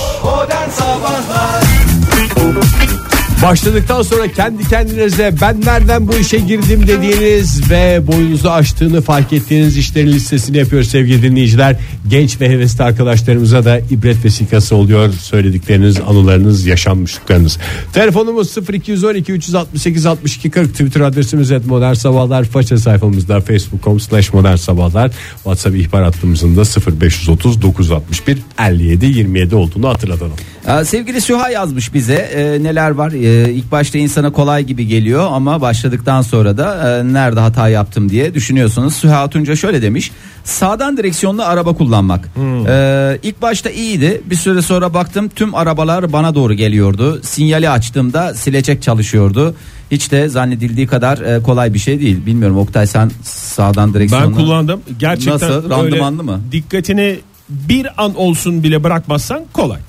[3.43, 9.77] Başladıktan sonra kendi kendinize ben nereden bu işe girdim dediğiniz ve boyunuzu aştığını fark ettiğiniz
[9.77, 11.75] işlerin listesini yapıyoruz sevgili dinleyiciler.
[12.07, 17.57] Genç ve hevesli arkadaşlarımıza da ibret vesikası oluyor söyledikleriniz, anılarınız, yaşanmışlıklarınız.
[17.93, 24.55] Telefonumuz 0212 368 62 40 Twitter adresimiz et modern sabahlar faça sayfamızda facebook.com slash modern
[24.55, 26.63] sabahlar whatsapp ihbar hattımızın da
[27.01, 30.37] 0530 961 57 27 olduğunu hatırlatalım.
[30.83, 35.61] Sevgili Süha yazmış bize Ee, neler var Ee, ilk başta insana kolay gibi geliyor ama
[35.61, 40.11] başladıktan sonra da e, nerede hata yaptım diye düşünüyorsunuz Süha Tunca şöyle demiş
[40.43, 42.29] sağdan direksiyonlu araba kullanmak
[42.67, 48.33] Ee, ilk başta iyiydi bir süre sonra baktım tüm arabalar bana doğru geliyordu sinyali açtığımda
[48.33, 49.55] silecek çalışıyordu
[49.91, 54.35] hiç de zannedildiği kadar e, kolay bir şey değil bilmiyorum Oktay sen sağdan direksiyonlu Ben
[54.35, 54.81] kullandım.
[54.99, 55.69] Gerçekten Nasıl?
[55.69, 56.41] Randımanlı mı?
[56.51, 59.79] Dikkatini bir an olsun bile bırakmazsan kolay.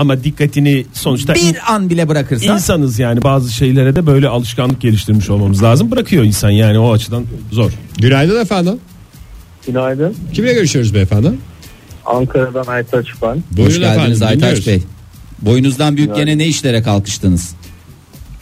[0.00, 4.80] Ama dikkatini sonuçta in- bir an bile bırakırsan insanız yani bazı şeylere de böyle alışkanlık
[4.80, 5.90] geliştirmiş olmamız lazım.
[5.90, 7.70] Bırakıyor insan yani o açıdan zor.
[7.98, 8.74] Günaydın efendim.
[9.66, 10.14] Günaydın.
[10.34, 11.32] Kimle görüşüyoruz beyefendi?
[12.06, 13.28] Ankara'dan Aytaç ben.
[13.28, 14.66] Hoş Buyurun geldiniz efendim, Aytaç dinliyoruz.
[14.66, 14.82] Bey.
[15.42, 16.26] Boyunuzdan büyük Günaydın.
[16.26, 17.54] gene ne işlere kalkıştınız?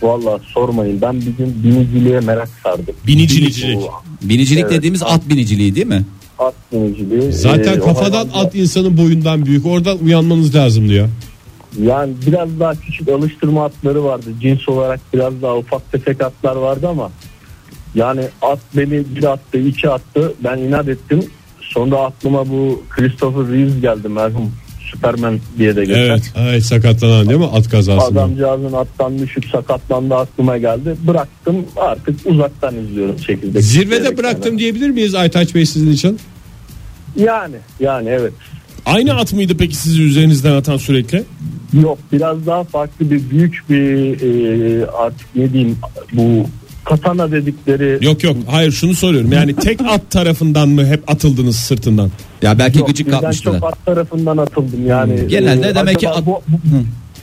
[0.02, 2.94] Valla sormayın ben bir gün biniciliğe merak sardım.
[3.06, 3.64] Binicilik.
[3.76, 3.90] Bu
[4.28, 4.72] Binicilik Evet.
[4.72, 6.04] dediğimiz at biniciliği değil mi?
[6.38, 7.32] At biniciliği.
[7.32, 9.66] Zaten e, o kafadan hayvan- at insanın boyundan büyük.
[9.66, 11.08] Oradan uyanmanız lazım diyor.
[11.76, 14.26] Yani biraz daha küçük alıştırma atları vardı.
[14.40, 17.10] Cins olarak biraz daha ufak tefek atlar vardı ama
[17.94, 21.24] yani at beni bir attı iki attı ben inat ettim.
[21.60, 24.52] Sonra aklıma bu Christopher Reeves geldi merhum
[24.90, 26.00] Superman diye de geçer.
[26.00, 26.32] Evet.
[26.38, 28.20] Evet sakatlanan değil mi at kazasında?
[28.20, 30.96] Adamcağızın attan düşüp sakatlandı aklıma geldi.
[31.06, 33.62] Bıraktım artık uzaktan izliyorum çekirdek.
[33.62, 34.58] Zirvede bıraktım yani.
[34.58, 36.18] diyebilir miyiz Aytaç Bey sizin için?
[37.16, 38.32] Yani yani evet.
[38.88, 41.24] Aynı at mıydı peki sizi üzerinizden atan sürekli?
[41.82, 45.76] Yok biraz daha farklı bir büyük bir e, artık ne diyeyim
[46.12, 46.46] bu
[46.84, 52.10] katana dedikleri Yok yok hayır şunu soruyorum yani tek at tarafından mı hep atıldınız sırtından?
[52.42, 53.60] Ya belki Yok, gıcık birden kapmıştılar.
[53.60, 55.28] çok at tarafından atıldım yani.
[55.28, 56.60] Genelde E, demek ki at- bu, bu-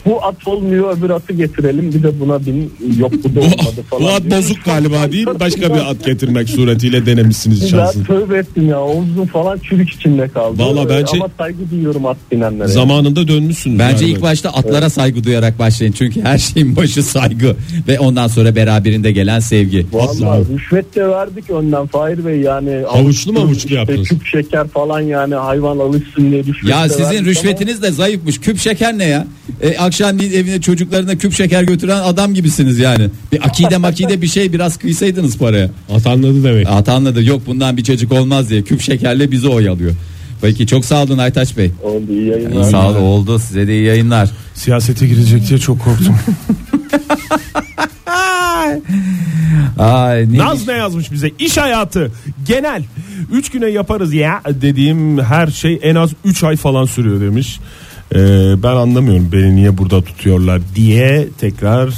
[0.05, 4.03] bu at olmuyor öbür atı getirelim bir de buna bin yok bu da olmadı falan.
[4.03, 4.37] bu at diyor.
[4.37, 8.03] bozuk galiba değil başka bir at getirmek suretiyle denemişsiniz Ya şansını.
[8.05, 10.59] tövbe ettim ya omzum falan çürük içinde kaldı.
[10.63, 12.67] Vallahi bence- Ama saygı duyuyorum at binenlere.
[12.67, 13.79] Zamanında dönmüşsünüz.
[13.79, 14.17] Bence galiba.
[14.17, 15.91] ilk başta atlara saygı duyarak başlayın.
[15.97, 17.55] Çünkü her şeyin başı saygı
[17.87, 19.85] ve ondan sonra beraberinde gelen sevgi.
[19.93, 22.83] Vallahi rüşvet de verdik önden Fahir Bey yani.
[22.87, 24.07] Havuçlu mu havuçlu işte yaptınız?
[24.07, 28.39] Küp şeker falan yani hayvan alışsın diye rüşvet Ya sizin rüşvetiniz de zayıfmış.
[28.39, 29.27] Küp şeker ne ya?
[29.61, 33.09] E, akşamleyin evine çocuklarına küp şeker götüren adam gibisiniz yani.
[33.31, 35.69] Bir akide makide bir şey biraz kıysaydınız paraya.
[35.95, 36.67] At anladı demek.
[36.69, 39.91] At anladı yok bundan bir çocuk olmaz diye küp şekerle bizi oyalıyor.
[40.41, 41.71] Peki çok sağ olun Aytaç Bey.
[41.83, 42.63] Oldu iyi yayınlar.
[42.63, 44.29] Sağ ol oldu size de iyi yayınlar.
[44.53, 46.15] Siyasete girecek diye çok korktum.
[49.77, 51.31] Ay, ne Naz ne yazmış bize?
[51.39, 52.11] İş hayatı
[52.47, 52.83] genel
[53.31, 57.59] 3 güne yaparız ya dediğim her şey en az 3 ay falan sürüyor demiş.
[58.15, 61.89] Ee, ben anlamıyorum beni niye burada tutuyorlar diye tekrar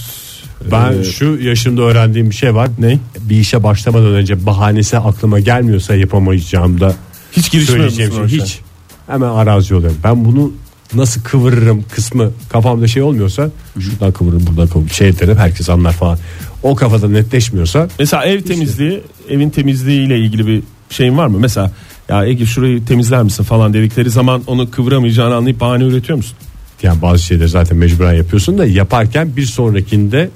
[0.72, 2.70] Ben e, şu yaşımda öğrendiğim bir şey var.
[2.80, 3.00] Ne?
[3.20, 6.96] Bir işe başlamadan önce bahanesi aklıma gelmiyorsa yapamayacağım da
[7.32, 8.60] hiç musun şey hiç.
[9.08, 9.98] Hemen arazi oluyorum.
[10.04, 10.54] Ben bunu
[10.94, 13.50] nasıl kıvırırım kısmı kafamda şey olmuyorsa
[13.80, 16.18] şuradan kıvırırım buradan kıvırırım şey derim herkes anlar falan.
[16.64, 21.40] O kafada netleşmiyorsa Mesela ev temizliği, evin temizliği ile ilgili bir şeyin var mı?
[21.40, 21.72] Mesela
[22.10, 26.38] ya Ege şurayı temizler misin falan dedikleri zaman onu kıvıramayacağını anlayıp bahane üretiyor musun?
[26.84, 30.30] yani bazı şeyleri zaten mecburen yapıyorsun da yaparken bir sonrakinde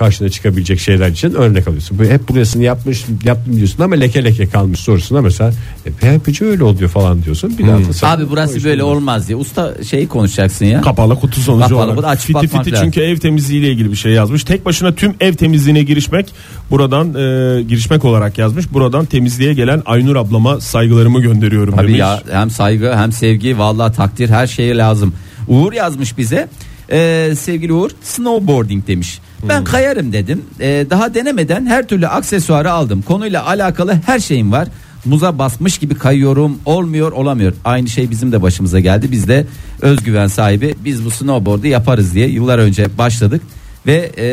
[0.00, 1.98] karşına çıkabilecek şeyler için örnek alıyorsun.
[1.98, 5.52] Bu hep burasını yapmış yaptım diyorsun ama leke leke kalmış sorusuna mesela
[5.84, 7.58] hep hep öyle oluyor falan diyorsun.
[7.58, 9.36] Bir daha da sen- Abi burası böyle olmaz diye.
[9.36, 10.80] Usta şey konuşacaksın ya.
[10.80, 11.96] Kapalı kutu sonucu Kapalı olarak.
[11.96, 12.86] kutu açıp fiti bakmak fiti lazım.
[12.86, 14.44] çünkü ev temizliği ile ilgili bir şey yazmış.
[14.44, 16.26] Tek başına tüm ev temizliğine girişmek
[16.70, 18.72] buradan e, girişmek olarak yazmış.
[18.72, 22.00] Buradan temizliğe gelen Aynur ablama saygılarımı gönderiyorum Tabii demiş.
[22.00, 25.12] ya hem saygı hem sevgi vallahi takdir her şeye lazım.
[25.48, 26.48] Uğur yazmış bize.
[26.92, 29.20] Ee, sevgili Uğur snowboarding demiş.
[29.48, 30.44] Ben kayarım dedim.
[30.60, 33.02] Ee, daha denemeden her türlü aksesuarı aldım.
[33.02, 34.68] Konuyla alakalı her şeyim var.
[35.04, 36.58] Muza basmış gibi kayıyorum.
[36.64, 37.52] Olmuyor, olamıyor.
[37.64, 39.12] Aynı şey bizim de başımıza geldi.
[39.12, 39.46] Biz de
[39.82, 43.42] özgüven sahibi biz bu snowboard'u yaparız diye yıllar önce başladık
[43.86, 44.26] ve e,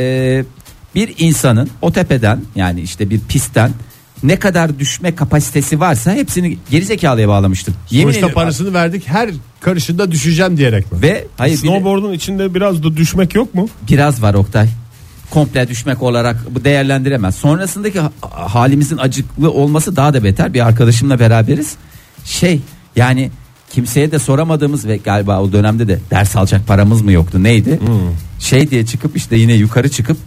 [0.95, 3.71] bir insanın o tepeden yani işte bir pistten
[4.23, 7.73] ne kadar düşme kapasitesi varsa hepsini gerizekalıya bağlamıştım.
[7.91, 8.35] Yemin Sonuçta ediyorum.
[8.35, 11.01] parasını verdik her karışında düşeceğim diyerek mi?
[11.01, 13.69] Ve hayır bir de Snowboard'un içinde biraz da düşmek yok mu?
[13.89, 14.67] biraz var Oktay.
[15.29, 17.35] Komple düşmek olarak bu değerlendiremez.
[17.35, 20.53] Sonrasındaki ha- halimizin acıklı olması daha da beter.
[20.53, 21.75] Bir arkadaşımla beraberiz.
[22.25, 22.61] Şey
[22.95, 23.31] yani
[23.71, 27.79] kimseye de soramadığımız ve galiba o dönemde de ders alacak paramız mı yoktu neydi?
[28.39, 30.17] Şey diye çıkıp işte yine yukarı çıkıp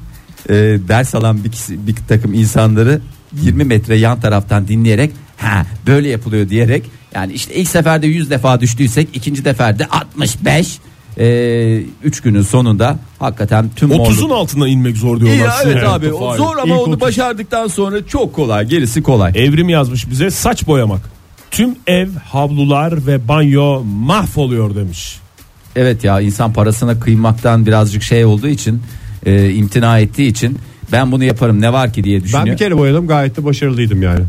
[0.49, 0.55] e,
[0.89, 3.01] ders alan bir, kişi, bir takım insanları
[3.33, 8.61] 20 metre yan taraftan dinleyerek ha böyle yapılıyor diyerek yani işte ilk seferde 100 defa
[8.61, 10.79] düştüysek ikinci seferde 65
[11.19, 15.37] e, 3 günün sonunda hakikaten tüm 30'un morluk- altına inmek zor diyorlar.
[15.37, 17.01] İyi, evet Sinir abi o zor ama İlk onu 30.
[17.01, 19.33] başardıktan sonra çok kolay gerisi kolay.
[19.35, 21.01] Evrim yazmış bize saç boyamak.
[21.51, 25.19] Tüm ev, havlular ve banyo mahvoluyor demiş.
[25.77, 28.83] Evet ya insan parasına kıymaktan birazcık şey olduğu için
[29.27, 30.59] e, imtina ettiği için
[30.93, 32.47] ben bunu yaparım ne var ki diye düşünüyor.
[32.47, 34.21] Ben bir kere boyadım gayet de başarılıydım yani.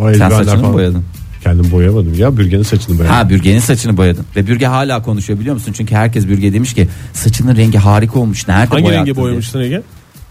[0.00, 0.72] O Sen saçını falan.
[0.74, 1.04] boyadın?
[1.44, 3.16] Kendim boyamadım ya bürgenin saçını boyadım.
[3.16, 4.24] Ha bürgenin saçını boyadın.
[4.36, 5.72] Ve bürge hala konuşuyor biliyor musun?
[5.76, 8.48] Çünkü herkes bürge demiş ki saçının rengi harika olmuş.
[8.48, 9.82] Nerede Hangi boyattın rengi boyamıştın Ege?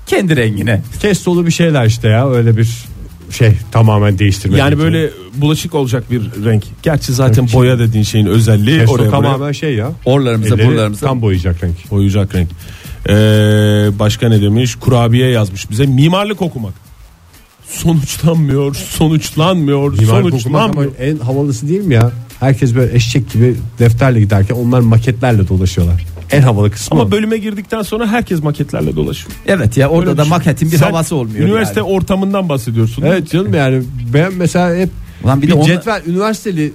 [0.05, 0.81] Kendi rengine.
[0.99, 2.67] Kes dolu bir şeyler işte ya öyle bir
[3.31, 4.59] şey tamamen değiştirmek.
[4.59, 4.79] Yani için.
[4.83, 6.63] böyle bulaşık olacak bir renk.
[6.83, 9.91] Gerçi zaten boya dediğin şeyin özelliği Kes oraya dolu buraya tamamen şey ya.
[10.05, 11.05] Orlarımıza Elleri buralarımıza.
[11.05, 11.91] tam boyayacak renk.
[11.91, 12.49] boyayacak renk.
[13.09, 14.75] Ee, başka ne demiş?
[14.75, 15.85] Kurabiye yazmış bize.
[15.85, 16.73] Mimarlık okumak.
[17.67, 20.91] Sonuçlanmıyor, sonuçlanmıyor, Mimarlık okumak ama sonuçlanmıyor.
[20.99, 22.11] en havalısı değil mi ya?
[22.39, 26.05] Herkes böyle eşek gibi defterle giderken onlar maketlerle dolaşıyorlar.
[26.31, 27.11] En havalı kısmı Ama o.
[27.11, 29.31] bölüme girdikten sonra herkes maketlerle dolaşıyor.
[29.47, 30.29] Evet ya orada Öyle da düşün.
[30.29, 31.45] maketin bir Sen havası olmuyor.
[31.47, 31.89] Üniversite yani.
[31.89, 33.03] ortamından bahsediyorsun.
[33.05, 34.89] Evet canım yani ben mesela hep
[35.23, 36.71] Ulan bir bir, de onu- cetvel üniversiteli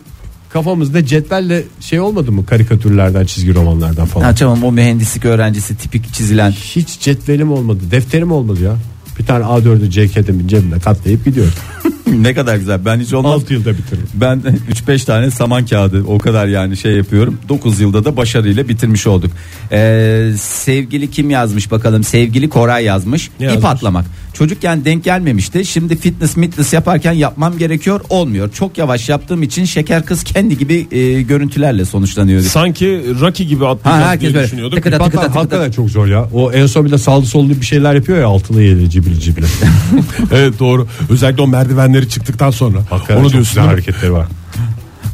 [0.54, 4.24] kafamızda cetvelle şey olmadı mı karikatürlerden çizgi romanlardan falan.
[4.24, 6.50] Ha tamam o mühendislik öğrencisi tipik çizilen.
[6.50, 8.76] Hiç cetvelim olmadı defterim olmadı ya.
[9.18, 11.52] Bir tane A4'ü CK'demin cebine katlayıp gidiyorum.
[12.22, 12.84] ne kadar güzel.
[12.84, 13.32] Ben hiç olmaz.
[13.32, 14.06] 6 yılda bitiririm.
[14.14, 14.42] Ben
[14.88, 17.38] 3-5 tane saman kağıdı o kadar yani şey yapıyorum.
[17.48, 19.30] 9 yılda da başarıyla bitirmiş olduk.
[19.72, 22.04] Ee, sevgili kim yazmış bakalım?
[22.04, 23.30] Sevgili Koray yazmış.
[23.40, 23.70] Ne İp yazmış?
[23.70, 24.04] atlamak.
[24.34, 25.64] Çocukken denk gelmemişti.
[25.64, 28.00] Şimdi fitness fitness yaparken yapmam gerekiyor.
[28.08, 28.52] Olmuyor.
[28.52, 32.40] Çok yavaş yaptığım için şeker kız kendi gibi e, görüntülerle sonuçlanıyor.
[32.40, 34.76] Sanki Rocky gibi Ha, atlayacağız herkes diye böyle düşünüyorduk.
[34.76, 35.40] tıkıda tıkıda tıkıda.
[35.40, 36.28] hakikaten çok zor ya.
[36.32, 39.46] O en son bir de sağlı sollu bir şeyler yapıyor ya altılı yedi cibili cibili.
[40.32, 40.86] evet doğru.
[41.10, 42.78] Özellikle o merdivenleri çıktıktan sonra.
[42.90, 43.50] Hakikaten Onu diyorsun.
[43.54, 44.26] güzel hareketleri var.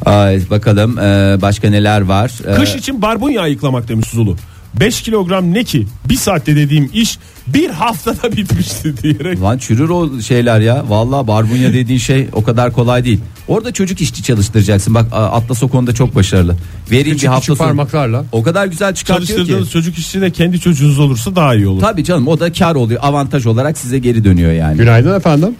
[0.05, 2.31] Ay, bakalım e, başka neler var?
[2.47, 4.35] E, Kış için barbunya ayıklamak demiş Zulu.
[4.79, 5.87] 5 kilogram ne ki?
[6.09, 9.41] Bir saatte dediğim iş bir haftada bitmişti diyerek.
[9.41, 10.85] Lan çürür o şeyler ya.
[10.87, 13.19] Vallahi barbunya dediğin şey o kadar kolay değil.
[13.47, 14.93] Orada çocuk işçi çalıştıracaksın.
[14.95, 16.55] Bak Atlas o konuda çok başarılı.
[16.91, 17.67] Bir Küçük hafta küçük sonu.
[17.67, 18.25] parmaklarla.
[18.31, 19.69] O kadar güzel çıkartıyor ki.
[19.71, 21.81] Çocuk işçi de kendi çocuğunuz olursa daha iyi olur.
[21.81, 22.99] Tabii canım o da kar oluyor.
[23.03, 24.77] Avantaj olarak size geri dönüyor yani.
[24.77, 25.55] Günaydın efendim.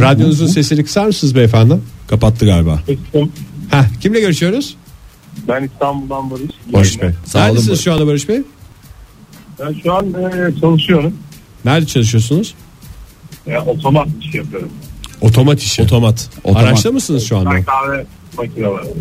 [0.00, 1.74] Radyonuzun sesini kısar mısınız beyefendi?
[2.08, 2.80] Kapattı galiba.
[3.70, 4.74] Heh, kimle görüşüyoruz?
[5.48, 6.50] Ben İstanbul'dan Barış.
[6.72, 7.10] Barış Bey.
[7.24, 7.80] Sağ olun Neredesiniz Barış.
[7.84, 8.40] şu anda Barış Bey?
[9.60, 11.14] Ben şu an e, çalışıyorum.
[11.64, 12.54] Nerede çalışıyorsunuz?
[13.46, 14.68] E, otomat iş yapıyorum.
[15.20, 15.82] Otomat işi.
[15.82, 16.28] Otomat.
[16.44, 16.62] Otomat.
[16.64, 17.50] Araçta mısınız şu anda?
[17.50, 18.06] Çay kahve
[18.38, 18.94] makineleri.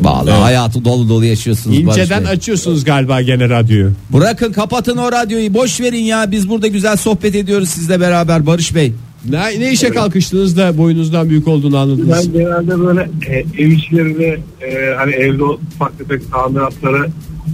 [0.00, 2.30] Vallahi hayatı dolu dolu yaşıyorsunuz Barış İnceden Bey.
[2.30, 3.92] açıyorsunuz galiba gene radyoyu.
[4.10, 8.74] Bırakın kapatın o radyoyu boş verin ya biz burada güzel sohbet ediyoruz sizle beraber Barış
[8.74, 8.92] Bey.
[9.24, 12.10] Ne, ne işe kalkıştınız da boyunuzdan büyük olduğunu anladınız?
[12.10, 17.06] Ben genelde böyle e, ev işlerini e, hani evde ufak tefek tamiratları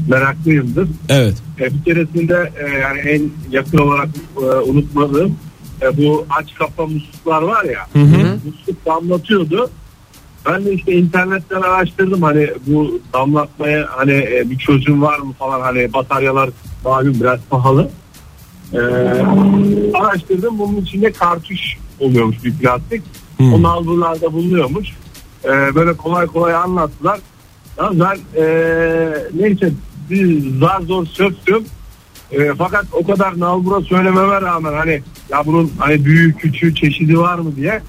[0.09, 0.89] meraklıyımdır.
[1.09, 1.35] Evet.
[1.61, 5.37] E, bir keresinde e, yani en yakın olarak e, unutmadığım
[5.83, 7.87] e, bu aç kapa musluklar var ya.
[8.45, 9.71] Musluk damlatıyordu.
[10.47, 15.61] Ben de işte internetten araştırdım hani bu damlatmaya hani e, bir çözüm var mı falan
[15.61, 16.51] hani bataryalar
[16.85, 17.91] malum biraz pahalı.
[18.73, 18.79] E,
[19.95, 21.61] araştırdım bunun içinde kartuş
[22.01, 23.03] oluyormuş bir plastik.
[23.41, 24.89] O nalburlarda bulunuyormuş.
[25.45, 27.21] E, böyle kolay kolay anlattılar.
[27.79, 28.47] Ya ben e,
[29.35, 29.73] neyse
[30.11, 31.65] bir zar zor söktüm.
[32.31, 37.39] E, fakat o kadar nalbura söylememe rağmen hani ya bunun hani büyük küçüğü çeşidi var
[37.39, 37.83] mı diye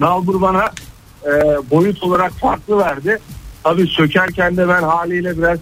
[0.00, 0.70] nalbur bana
[1.24, 1.30] e,
[1.70, 3.18] boyut olarak farklı verdi.
[3.62, 5.58] Tabii sökerken de ben haliyle biraz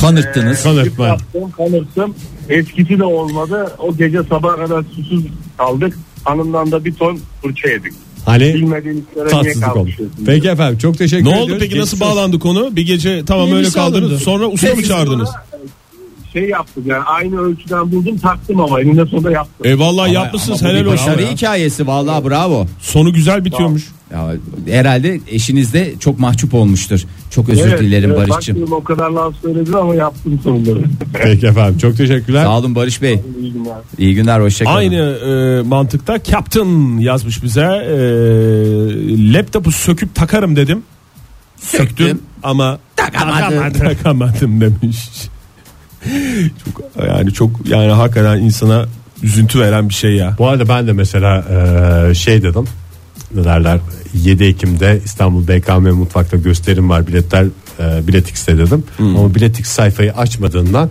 [0.00, 0.60] Kanırttınız.
[0.60, 1.06] e, Kanırtma.
[1.08, 2.14] yıprattım, kanırttım.
[2.48, 3.72] Eskisi de olmadı.
[3.78, 5.24] O gece sabaha kadar susuz
[5.58, 5.98] kaldık.
[6.24, 7.92] Hanımdan da bir ton fırça yedik.
[8.24, 9.74] Hani Bilmediğin işlere niye tatsızlık oldu.
[9.74, 10.24] kalkışıyorsun?
[10.26, 11.52] Peki efendim çok teşekkür Ne ediyoruz.
[11.52, 12.16] oldu peki nasıl Geçmiş olsun.
[12.16, 12.76] bağlandı konu?
[12.76, 14.04] Bir gece tamam öyle Yenisi kaldınız.
[14.10, 14.18] alındı.
[14.22, 15.28] Sonra usta mı çağırdınız?
[16.32, 19.66] Şey yaptım yani aynı ölçüden buldum taktım ama eninde sonunda yaptım.
[19.66, 20.92] E vallahi yapmışsınız helal olsun.
[20.92, 21.30] başarı ya.
[21.30, 22.66] hikayesi vallahi bravo.
[22.80, 23.88] Sonu güzel bitiyormuş.
[24.12, 24.34] Ya,
[24.66, 27.00] herhalde eşiniz de çok mahcup olmuştur.
[27.30, 28.56] Çok özür Evet, dilerim evet, Barış'cığım.
[28.60, 30.70] baktım o kadar laf söyledim ama yaptım sonunda.
[31.12, 32.44] Peki efendim çok teşekkürler.
[32.44, 33.20] Sağ olun Barış Bey.
[33.40, 33.76] İyi günler.
[33.98, 34.76] İyi günler hoşçakalın.
[34.76, 37.60] Aynı e, mantıkta Captain yazmış bize.
[37.62, 40.82] E, laptopu söküp takarım dedim.
[41.56, 42.20] Söktüm, Söktüm.
[42.42, 43.72] ama Takamadım.
[43.78, 44.98] takamadım demiş.
[46.64, 48.86] çok yani çok yani hakikaten insana
[49.22, 50.34] üzüntü veren bir şey ya.
[50.38, 51.44] Bu arada ben de mesela
[52.10, 52.64] e, şey dedim.
[53.34, 53.80] Ne derler
[54.14, 57.46] 7 Ekim'de İstanbul BKM mutfakta gösterim var biletler
[57.80, 58.84] e, biletix'te dedim.
[58.98, 60.90] Ama biletix sayfayı açmadığından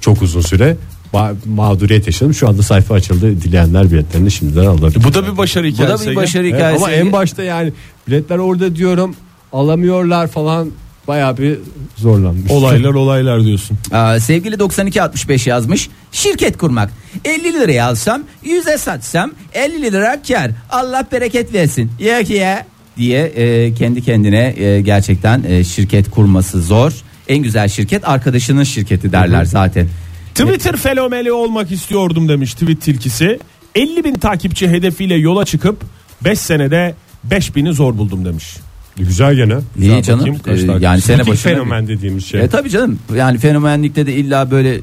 [0.00, 0.76] çok uzun süre
[1.12, 2.34] ma- mağduriyet yaşadım.
[2.34, 3.42] Şu anda sayfa açıldı.
[3.42, 5.04] Dileyenler biletlerini şimdiden alabilir.
[5.04, 6.06] Bu da bir başarı Bu hikayesi.
[6.06, 6.84] da bir başarı Evet, hikayesi.
[6.84, 7.72] ama en başta yani
[8.08, 9.14] biletler orada diyorum
[9.52, 10.70] alamıyorlar falan
[11.08, 11.58] bayağı bir
[11.96, 12.50] zorlanmış.
[12.50, 13.78] Olaylar olaylar diyorsun.
[13.92, 15.88] Aa, sevgili 9265 yazmış.
[16.12, 16.90] Şirket kurmak.
[17.24, 20.50] 50 liraya alsam 100'e satsam 50 lira kar.
[20.70, 21.90] Allah bereket versin.
[22.00, 22.66] Yok ya
[22.96, 26.92] diye e, kendi kendine e, gerçekten e, şirket kurması zor.
[27.28, 29.88] En güzel şirket arkadaşının şirketi derler zaten.
[30.34, 33.38] Twitter fenomeni olmak istiyordum demiş tweet tilkisi.
[33.74, 35.84] 50 bin takipçi hedefiyle yola çıkıp
[36.24, 36.94] 5 senede
[37.30, 38.56] 5000'i zor buldum demiş.
[38.98, 39.54] Güzel gene.
[39.78, 40.20] İyi canım.
[40.20, 41.52] bakayım, kaç Ee, yani sene Butik başına.
[41.52, 42.40] fenomen dediğimiz şey.
[42.40, 42.98] E tabii canım.
[43.16, 44.80] Yani fenomenlikte de illa böyle e,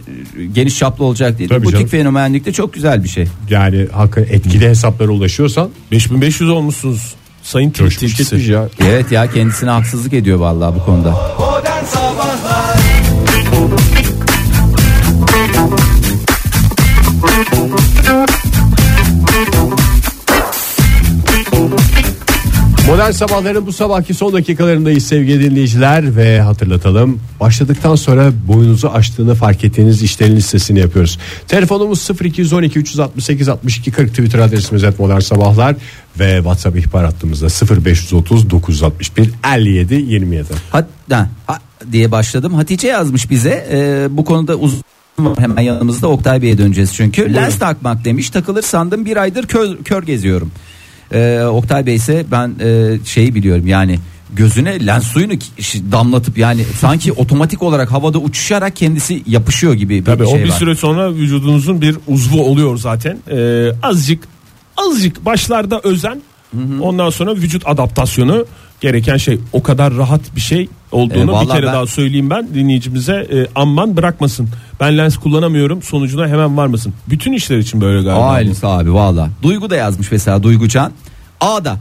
[0.53, 1.49] geniş çaplı olacak değil.
[1.49, 1.87] Tabii Butik canım.
[1.87, 3.27] fenomenlikte çok güzel bir şey.
[3.49, 8.69] Yani hakikaten etkili hesaplara ulaşıyorsan 5500 olmuşsunuz sayın coşmuş gitmiş ya.
[8.85, 11.11] Evet ya kendisine haksızlık ediyor vallahi bu konuda.
[11.39, 11.85] Modern
[23.15, 27.19] sabahların bu sabahki son dakikalarındayız sevgili dinleyiciler ve hatırlatalım.
[27.39, 31.19] Başladıktan sonra boyunuzu aştığını fark ettiğiniz işlerin listesini yapıyoruz.
[31.47, 35.75] Telefonumuz 0212 368 62 40 Twitter adresimiz et modern sabahlar
[36.19, 37.47] ve WhatsApp ihbar hattımızda
[37.85, 40.47] 0530 961 57 27.
[40.71, 41.59] Hatta ha,
[41.91, 42.53] diye başladım.
[42.53, 43.67] Hatice yazmış bize.
[43.71, 44.81] Ee, bu konuda uzun
[45.37, 47.33] hemen yanımızda Oktay Bey'e döneceğiz çünkü.
[47.33, 48.29] Lens takmak demiş.
[48.29, 50.51] Takılır sandım bir aydır kör, kör geziyorum.
[51.15, 53.99] Ee, Oktay Bey ise ben e, şeyi biliyorum yani
[54.33, 55.33] gözüne lens suyunu
[55.91, 60.49] damlatıp yani sanki otomatik olarak havada uçuşarak kendisi yapışıyor gibi bir Tabii şey o bir
[60.49, 60.57] var.
[60.57, 63.17] süre sonra vücudunuzun bir uzvu oluyor zaten.
[63.31, 64.27] Ee, azıcık
[64.77, 66.21] azıcık başlarda özen
[66.81, 68.45] ondan sonra vücut adaptasyonu
[68.81, 72.47] gereken şey o kadar rahat bir şey olduğunu Ee, bir kere ben- daha söyleyeyim ben
[72.53, 74.49] dinleyicimize e, amman bırakmasın.
[74.79, 76.93] Ben lens kullanamıyorum sonucuna hemen varmasın.
[77.09, 78.25] Bütün işler için böyle galiba.
[78.29, 79.29] Aynısı abi valla.
[79.43, 80.91] Duygu da yazmış mesela Duygucan.
[81.41, 81.77] A'da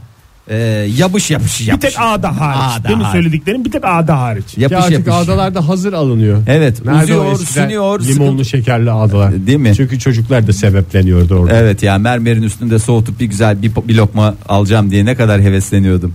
[0.49, 0.55] e,
[0.97, 1.89] yapış yapış Bir yapış.
[1.93, 2.79] tek A'da hariç.
[2.79, 3.11] A'da Demin hariç.
[3.15, 4.57] söylediklerim bir tek A'da hariç.
[4.57, 5.13] Yapış artık yapış.
[5.13, 6.43] ağdalarda hazır alınıyor.
[6.47, 9.47] Evet, Nerede uzuyor, sünüyor, Limonlu sıkıntı- şekerli ağdalar.
[9.47, 9.73] Değil mi?
[9.77, 11.55] Çünkü çocuklar da sebepleniyordu orada.
[11.57, 16.13] Evet ya mermerin üstünde soğutup bir güzel bir, bir lokma alacağım diye ne kadar hevesleniyordum.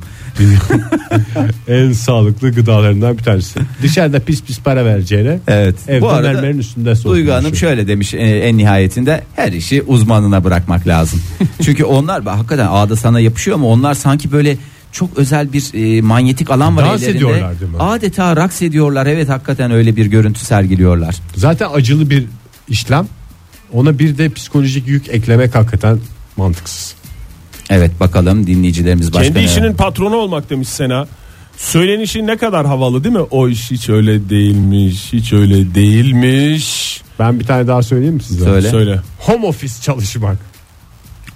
[1.69, 3.61] en sağlıklı gıdalarından bir tanesi.
[3.83, 5.77] Dışarıda pis pis para vereceğine Evet.
[5.89, 6.95] evde Bu arada mermerin üstünde.
[7.05, 11.23] Duygu Hanım şöyle demiş e, en nihayetinde her işi uzmanına bırakmak lazım.
[11.63, 14.57] Çünkü onlar bak, hakikaten ağda sana yapışıyor ama onlar sanki böyle
[14.93, 17.17] çok özel bir e, manyetik alan var Dans ellerinde.
[17.19, 17.79] ediyorlar değil mi?
[17.79, 19.07] Adeta raks ediyorlar.
[19.07, 21.17] Evet hakikaten öyle bir görüntü sergiliyorlar.
[21.37, 22.25] Zaten acılı bir
[22.69, 23.07] işlem.
[23.73, 25.99] Ona bir de psikolojik yük eklemek hakikaten
[26.37, 26.95] mantıksız.
[27.71, 31.07] Evet bakalım dinleyicilerimiz başka Kendi ne- işinin patronu olmak demiş Sena.
[31.57, 33.21] Söylenişi ne kadar havalı değil mi?
[33.31, 35.13] O iş hiç öyle değilmiş.
[35.13, 37.01] Hiç öyle değilmiş.
[37.19, 38.45] Ben bir tane daha söyleyeyim mi size?
[38.45, 38.71] Söyle.
[38.71, 39.01] Söyle.
[39.19, 40.37] Home office çalışmak.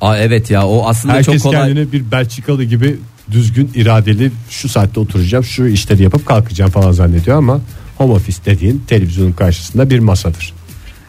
[0.01, 1.69] Aa, evet ya o aslında Herkes çok kolay.
[1.69, 2.97] kendini bir Belçikalı gibi
[3.31, 7.61] düzgün iradeli şu saatte oturacağım şu işleri yapıp kalkacağım falan zannediyor ama
[7.99, 10.53] home office dediğin televizyonun karşısında bir masadır.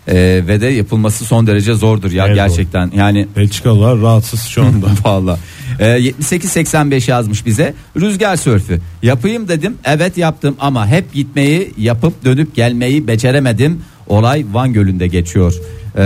[0.08, 2.92] Ee, ve de yapılması son derece zordur ya Evet, gerçekten.
[2.96, 4.88] Yani Belçikalılar rahatsız şu anda.
[5.06, 5.40] Valla.
[5.80, 7.74] Ee, 78-85 yazmış bize.
[8.00, 8.80] Rüzgar sörfü.
[9.04, 9.76] Yapayım dedim.
[9.86, 13.82] Evet yaptım ama hep gitmeyi yapıp dönüp gelmeyi beceremedim.
[14.08, 15.54] Olay Van Gölü'nde geçiyor.
[15.98, 16.02] Ee,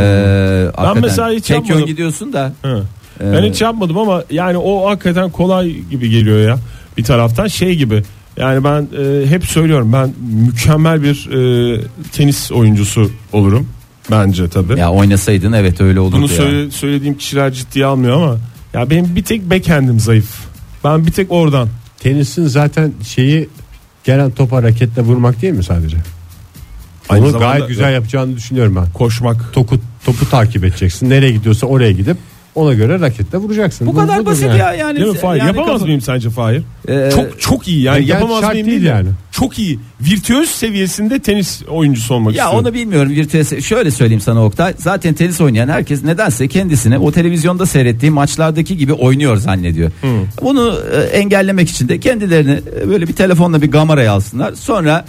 [0.76, 1.86] hakikaten mesela hiç tek yön yapmadım.
[1.86, 2.54] gidiyorsun da.
[2.62, 2.84] Hı.
[3.24, 6.58] Ee, Ben hiç yapmadım ama yani o hakikaten kolay gibi geliyor ya.
[6.98, 8.04] Bir taraftan şey gibi.
[8.38, 10.14] Yani ben e, hep söylüyorum ben
[10.46, 11.82] mükemmel bir e,
[12.12, 13.68] tenis oyuncusu olurum.
[14.12, 14.80] Bence tabii.
[14.80, 16.38] Ya oynasaydın evet öyle olurdu Bunu ya.
[16.38, 18.38] söyle, söylediğim kişiler ciddiye almıyor ama
[18.74, 20.40] ya benim bir tek backhand'im zayıf.
[20.84, 21.70] Ben bir tek oradan.
[22.00, 23.50] Tenisin zaten şeyi
[24.04, 25.98] gelen topa raketle vurmak değil mi sadece?
[27.10, 28.90] Aynı Onu zamanda- gayet güzel yapacağını düşünüyorum ben.
[28.94, 29.54] Koşmak.
[29.54, 31.10] Topu, topu takip edeceksin.
[31.10, 32.18] Nereye gidiyorsa oraya gidip
[32.60, 33.88] ona göre raketle vuracaksın.
[33.88, 35.00] Bu kadar budur basit ya yani.
[35.00, 35.40] Değil mi Fahir?
[35.40, 36.62] Yani Yapamaz kafa- mıyım sence Fahir?
[36.90, 39.10] Ee, çok çok iyi yani yani yapamaz şart mıyım değil değil yani.
[39.32, 39.80] Çok iyi.
[40.02, 42.68] Virtüöz seviyesinde tenis oyuncusu olmak Ya istiyorum.
[42.68, 43.66] onu bilmiyorum virtüöz.
[43.66, 44.74] Şöyle söyleyeyim sana Oktay.
[44.78, 49.92] Zaten tenis oynayan herkes nedense kendisine o televizyonda seyrettiği maçlardaki gibi oynuyor zannediyor.
[50.42, 54.54] Bunu e, engellemek için de kendilerini e, böyle bir telefonla bir kameraya alsınlar.
[54.54, 55.06] Sonra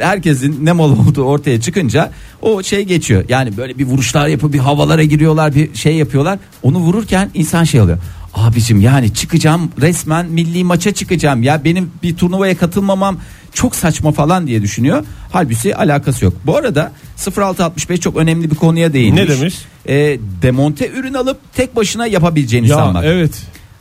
[0.00, 2.10] herkesin ne mal olduğu ortaya çıkınca
[2.42, 3.24] o şey geçiyor.
[3.28, 6.38] Yani böyle bir vuruşlar yapıp bir havalara giriyorlar, bir şey yapıyorlar.
[6.62, 7.98] Onu vururken insan şey oluyor.
[8.34, 13.18] Abicim yani çıkacağım resmen milli maça çıkacağım ya benim bir turnuvaya katılmamam
[13.52, 15.04] çok saçma falan diye düşünüyor.
[15.32, 16.34] Halbuki alakası yok.
[16.46, 16.92] Bu arada
[17.36, 19.22] 0665 çok önemli bir konuya değinmiş.
[19.22, 19.54] Ne demiş?
[19.88, 23.04] E, demonte ürün alıp tek başına yapabileceğini Ya sanmak.
[23.04, 23.32] evet.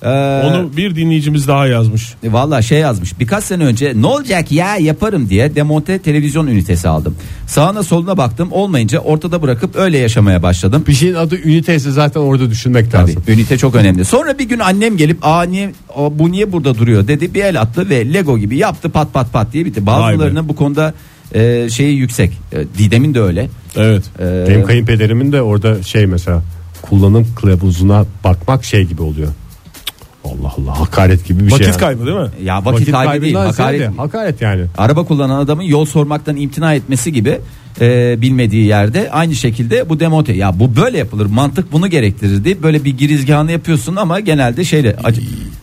[0.03, 0.07] Ee,
[0.45, 2.13] Onu bir dinleyicimiz daha yazmış.
[2.23, 7.15] Valla şey yazmış birkaç sene önce ne olacak ya yaparım diye demonte televizyon ünitesi aldım.
[7.47, 10.83] Sağına soluna baktım olmayınca ortada bırakıp öyle yaşamaya başladım.
[10.87, 13.23] Bir şeyin adı üniteyse zaten orada düşünmek Tabii lazım.
[13.27, 14.05] ünite çok önemli.
[14.05, 17.61] Sonra bir gün annem gelip aa niye aa, bu niye burada duruyor dedi bir el
[17.61, 19.85] attı ve Lego gibi yaptı pat pat pat diye bitti.
[19.85, 20.93] Bazılarının bu konuda
[21.33, 22.31] e, şeyi yüksek.
[22.53, 23.49] E, Didem'in de öyle.
[23.75, 24.03] Evet.
[24.19, 26.43] E, Benim kayınpederimin de orada şey mesela
[26.81, 29.27] kullanım kılavuzuna bakmak şey gibi oluyor.
[30.23, 31.59] Allah Allah hakaret gibi bir şey.
[31.59, 31.77] Vakit yani.
[31.77, 32.29] kaybı değil mi?
[32.43, 33.79] ya vakit, kaybı değil hakaret.
[33.79, 34.65] ziyade hakaret yani.
[34.77, 37.39] Araba kullanan adamın yol sormaktan imtina etmesi gibi
[37.81, 42.63] e, bilmediği yerde aynı şekilde bu demonte ya bu böyle yapılır mantık bunu gerektirir deyip
[42.63, 44.95] böyle bir girizgahını yapıyorsun ama genelde şeyle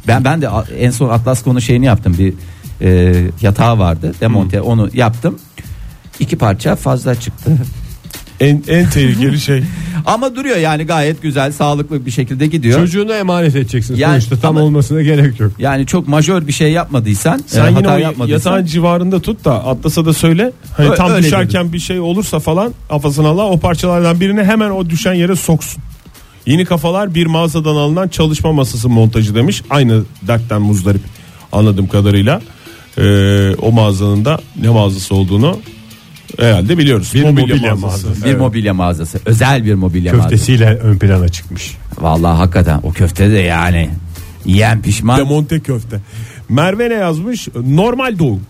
[0.08, 2.34] ben ben de en son Atlas konu şeyini yaptım bir
[2.80, 5.38] e, yatağı vardı demonte onu yaptım
[6.20, 7.50] iki parça fazla çıktı
[8.40, 9.62] En, en tehlikeli şey.
[10.06, 13.96] ama duruyor yani gayet güzel sağlıklı bir şekilde gidiyor Çocuğuna emanet edeceksin.
[13.96, 15.52] Yani Sonuçta tam ama- olmasına gerek yok.
[15.58, 19.44] yani çok majör bir şey yapmadıysan Sen e, yine hata o yapmadıysan yatağın civarında tut
[19.44, 20.52] da Atlas'a da söyle.
[20.76, 24.70] Hani Ö- tam öyle düşerken bir şey olursa falan kafasına Allah o parçalardan birini hemen
[24.70, 25.82] o düşen yere soksun.
[26.46, 29.62] Yeni kafalar bir mağazadan alınan çalışma masası montajı demiş.
[29.70, 31.00] Aynı dertten muzdarip
[31.52, 32.40] anladığım kadarıyla.
[32.98, 35.58] Ee, o mağazanın da ne mağazası olduğunu
[36.38, 37.10] herhalde biliyoruz.
[37.14, 38.24] Bir mobilya mağazası.
[38.24, 38.40] bir Evet.
[38.40, 41.76] mobilya mağazası özel bir mobilya mağazası Köftesiyle ön plana çıkmış.
[42.00, 43.90] Vallahi hakikaten o köfte de yani
[44.44, 45.18] yiyen pişman.
[45.18, 46.00] Demonte köfte.
[46.48, 47.48] Merve ne yazmış?
[47.66, 48.40] Normal doğum.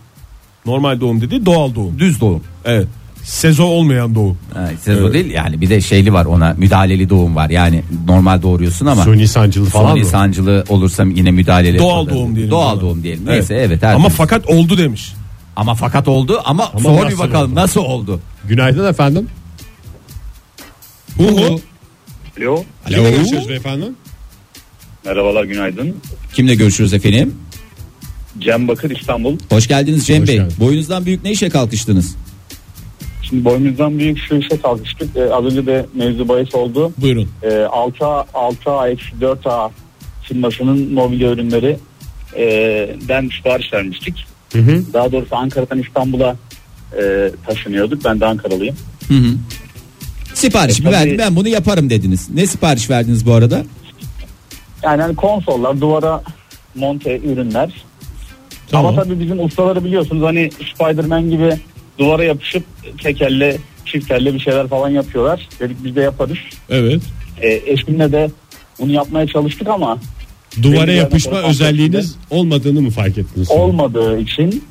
[0.67, 1.99] Normal doğum dedi doğal doğum.
[1.99, 2.43] Düz doğum.
[2.65, 2.87] Evet.
[3.25, 4.39] Sezo olmayan doğum.
[4.55, 5.15] Ha, sezo Evet.
[5.15, 7.51] değil yani bir de şeyli var ona müdahaleli doğum var.
[7.51, 10.07] Yani normal doğuruyorsun ama Suni sancılı falan suni mı?
[10.07, 11.79] sancılı olursa yine müdahaleli.
[11.79, 12.51] Doğal doğum diyelim.
[12.51, 12.81] Doğal Doğal.
[12.81, 13.27] doğum diyelim.
[13.27, 13.83] Neyse evet.
[13.83, 14.17] her Ama türlü.
[14.17, 15.13] fakat oldu demiş.
[15.61, 17.61] Ama fakat oldu ama, sor bir bakalım oldu?
[17.61, 18.21] nasıl oldu?
[18.49, 19.29] Günaydın efendim.
[21.17, 21.61] Hu hu.
[22.41, 22.65] Alo.
[22.89, 23.85] Kimle görüşüyoruz beyefendi?
[25.05, 25.97] Merhabalar günaydın.
[26.35, 27.35] Kimle görüşürüz efendim?
[28.39, 29.39] Cem Bakır İstanbul.
[29.51, 30.37] Hoş geldiniz Cem Hoş Bey.
[30.37, 30.55] geldin.
[30.61, 32.17] Boyunuzdan büyük ne işe kalkıştınız?
[33.23, 35.17] Şimdi boynumuzdan büyük şu işe kalkıştık.
[35.17, 36.93] Ee, az önce de mevzu bahis oldu.
[36.99, 37.29] Buyurun.
[37.43, 39.71] Ee, 6A, 6A, eksi 4A
[40.23, 41.77] firmasının mobilya ürünleri
[42.37, 42.45] e,
[43.09, 44.30] den sipariş vermiştik.
[44.93, 46.37] Daha doğrusu Ankara'dan İstanbul'a
[47.03, 48.05] e, taşınıyorduk.
[48.05, 48.77] Ben de Ankaralıyım.
[49.09, 49.35] Hı hı.
[50.35, 52.29] Siparişimi E, tabii- verdim ben bunu yaparım dediniz.
[52.35, 53.63] Ne sipariş verdiniz bu arada?
[54.83, 56.23] Yani hani konsollar, duvara
[56.75, 57.85] monte ürünler.
[58.71, 58.87] Tamam.
[58.95, 61.57] Ama tabii bizim ustaları biliyorsunuz hani Spider-Man gibi
[61.99, 62.65] duvara yapışıp
[63.03, 65.49] tek elle çift elle bir şeyler falan yapıyorlar.
[65.61, 66.39] Dedik biz de yaparız.
[66.71, 67.03] Evet.
[67.43, 68.31] E, eşimle de
[68.81, 69.99] bunu yapmaya çalıştık ama
[70.63, 73.51] Duvara yapışma sonra özelliğiniz olmadığını mı fark ettiniz?
[73.51, 74.65] olmadığı için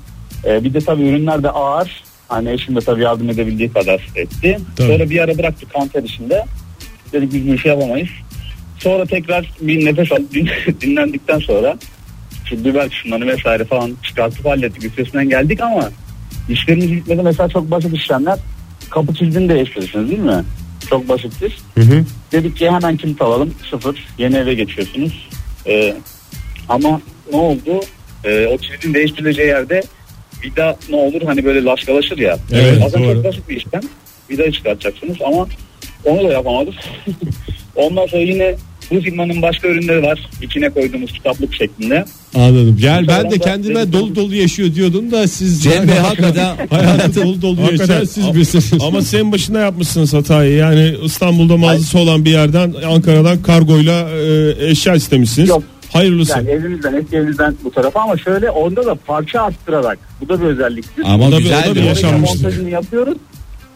[0.46, 2.04] e, bir de tabii ürünler de ağır.
[2.28, 4.58] Hani eşim de tabii yardım edebildiği kadar etti.
[4.76, 4.88] Tabii.
[4.88, 6.46] Sonra bir ara bıraktık kanter işinde.
[7.14, 8.10] Dedik biz bu işi yapamayız.
[8.80, 10.50] Sonra tekrar bir nefes alıp din-
[10.82, 11.78] dinlendikten sonra
[12.46, 14.86] şu biber kısımlarını vesaire falan çıkartıp hallettik.
[14.86, 15.90] Üstesinden geldik ama
[16.50, 17.22] işlerimiz bitmedi.
[17.24, 18.40] Mesela çok basit işlemler.
[18.90, 20.44] Kapı kilidini değiştirirsiniz değil mi?
[20.90, 21.58] Çok basittir.
[21.76, 22.06] Hı hı.
[22.32, 23.54] Dedik ki hemen kilit alalım.
[23.70, 24.08] Sıfır.
[24.18, 25.30] Yeni eve geçiyorsunuz.
[25.68, 25.96] Ee,
[26.70, 27.02] ama
[27.32, 27.80] ne oldu?
[28.24, 29.82] Ee, o kilidin değiştirileceği yerde
[30.44, 32.38] vida ne olur hani böyle laşkalaşır ya.
[32.52, 33.14] Evet, Aslında doğru.
[33.14, 33.82] çok basit bir işlem.
[34.30, 35.48] Vidayı çıkartacaksınız ama
[36.06, 36.74] onu da yapamadık.
[37.76, 38.56] Ondan sonra yine
[38.92, 40.30] bu firmanın başka ürünleri var.
[40.42, 42.06] İçine koyduğumuz kitaplık şeklinde.
[42.36, 42.78] Anladım.
[42.82, 47.42] Yani ben de kendime dolu dolu yaşıyor diyordum da siz Cem Bey hakikaten hayatı dolu
[47.42, 48.74] dolu yaşayan siz misiniz?
[48.88, 50.54] Ama sen başına yapmışsınız hatayı.
[50.56, 55.50] Yani İstanbul'da mağazası olan bir yerden Ankara'dan kargoyla e, eşya istemişsiniz.
[55.50, 55.64] Yok.
[55.94, 56.32] Hayırlısı.
[56.38, 60.00] Yani evimizden eski evimizden bu tarafa ama şöyle onda da parça arttırarak.
[60.22, 61.04] Bu da bir özelliktir.
[61.08, 61.70] Ama O da bir- güzel bir.
[61.82, 62.44] Oraya yaşanmıştır.
[62.44, 63.18] montajını yapıyoruz.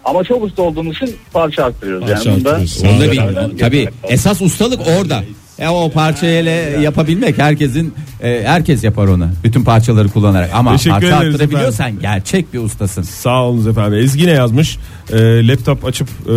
[0.05, 2.07] Ama çok usta olduğumuz için parça arttırıyoruz.
[2.07, 2.83] Parça yani bunda arttırıyoruz.
[2.83, 5.23] Onda bir tabii esas ustalık orada.
[5.59, 6.51] E o parçayla
[6.81, 7.93] yapabilmek herkesin
[8.23, 9.27] e, herkes yapar onu.
[9.43, 13.01] Bütün parçaları kullanarak ama Teşekkür parça ederiz arttırabiliyorsan gerçek bir ustasın.
[13.01, 13.99] Sağ olunuz efendim.
[13.99, 14.77] Ezgi ne yazmış?
[15.13, 16.35] E, laptop açıp e,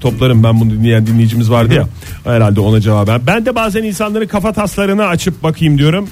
[0.00, 1.88] toplarım ben bunu dinleyen dinleyicimiz vardı ya.
[2.24, 3.20] Herhalde ona cevaben.
[3.26, 6.08] Ben de bazen insanların kafa taslarını açıp bakayım diyorum.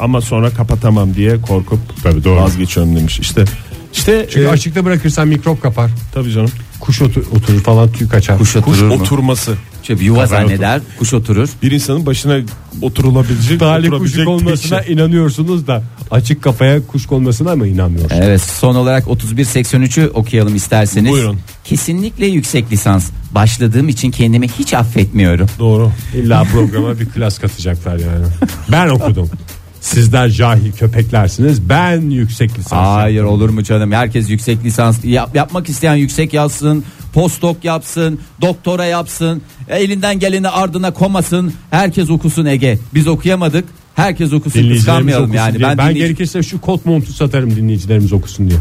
[0.00, 2.36] Ama sonra kapatamam diye korkup Tabii, doğru.
[2.36, 3.20] vazgeçiyorum demiş.
[3.20, 3.44] İşte
[3.92, 5.90] işte Çünkü e, açıkta bırakırsan mikrop kapar.
[6.14, 6.50] tabii canım.
[6.80, 8.38] Kuş otur, oturur falan tüy kaçar.
[8.38, 8.94] Kuş Kuş oturur mu?
[8.94, 9.54] oturması.
[9.82, 11.48] Şöyle bir yuva zanneder, kuş oturur.
[11.62, 12.36] Bir insanın başına
[12.82, 14.92] oturulabilecek, Talih kuş tek olmasına şey.
[14.94, 18.22] inanıyorsunuz da açık kafaya kuş konmasına mı inanmıyorsunuz?
[18.24, 21.10] Evet son olarak 3183'ü okuyalım isterseniz.
[21.12, 21.38] Buyurun.
[21.64, 23.10] Kesinlikle yüksek lisans.
[23.30, 25.46] Başladığım için kendimi hiç affetmiyorum.
[25.58, 25.92] Doğru.
[26.14, 28.26] İlla programa bir klas katacaklar yani.
[28.72, 29.30] Ben okudum.
[29.82, 31.68] Sizler cahil köpeklersiniz.
[31.68, 32.72] Ben yüksek lisans.
[32.86, 33.92] Hayır olur mu canım?
[33.92, 39.42] Herkes yüksek lisans yap- yapmak isteyen yüksek yazsın, postdoc yapsın, doktora yapsın.
[39.68, 41.54] Elinden geleni ardına komasın.
[41.70, 42.78] Herkes okusun Ege.
[42.94, 43.64] Biz okuyamadık.
[43.94, 45.58] Herkes okusun kıskanmayalım okusun yani.
[45.58, 45.68] diye.
[45.68, 48.58] Ben, Ben, dinleyici- gerekirse şu kot montu satarım dinleyicilerimiz okusun diye.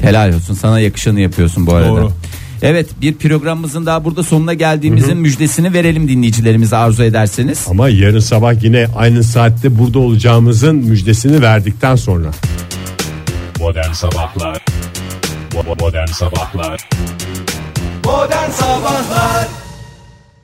[0.00, 1.88] Helal olsun sana yakışanı yapıyorsun bu arada.
[1.88, 2.12] Doğru.
[2.64, 7.66] Evet bir programımızın daha burada sonuna geldiğimizin müjdesini verelim dinleyicilerimize arzu ederseniz.
[7.70, 12.30] Ama yarın sabah yine aynı saatte burada olacağımızın müjdesini verdikten sonra.
[13.60, 14.64] Modern Sabahlar
[15.80, 16.88] Modern Sabahlar
[18.04, 19.63] Modern Sabahlar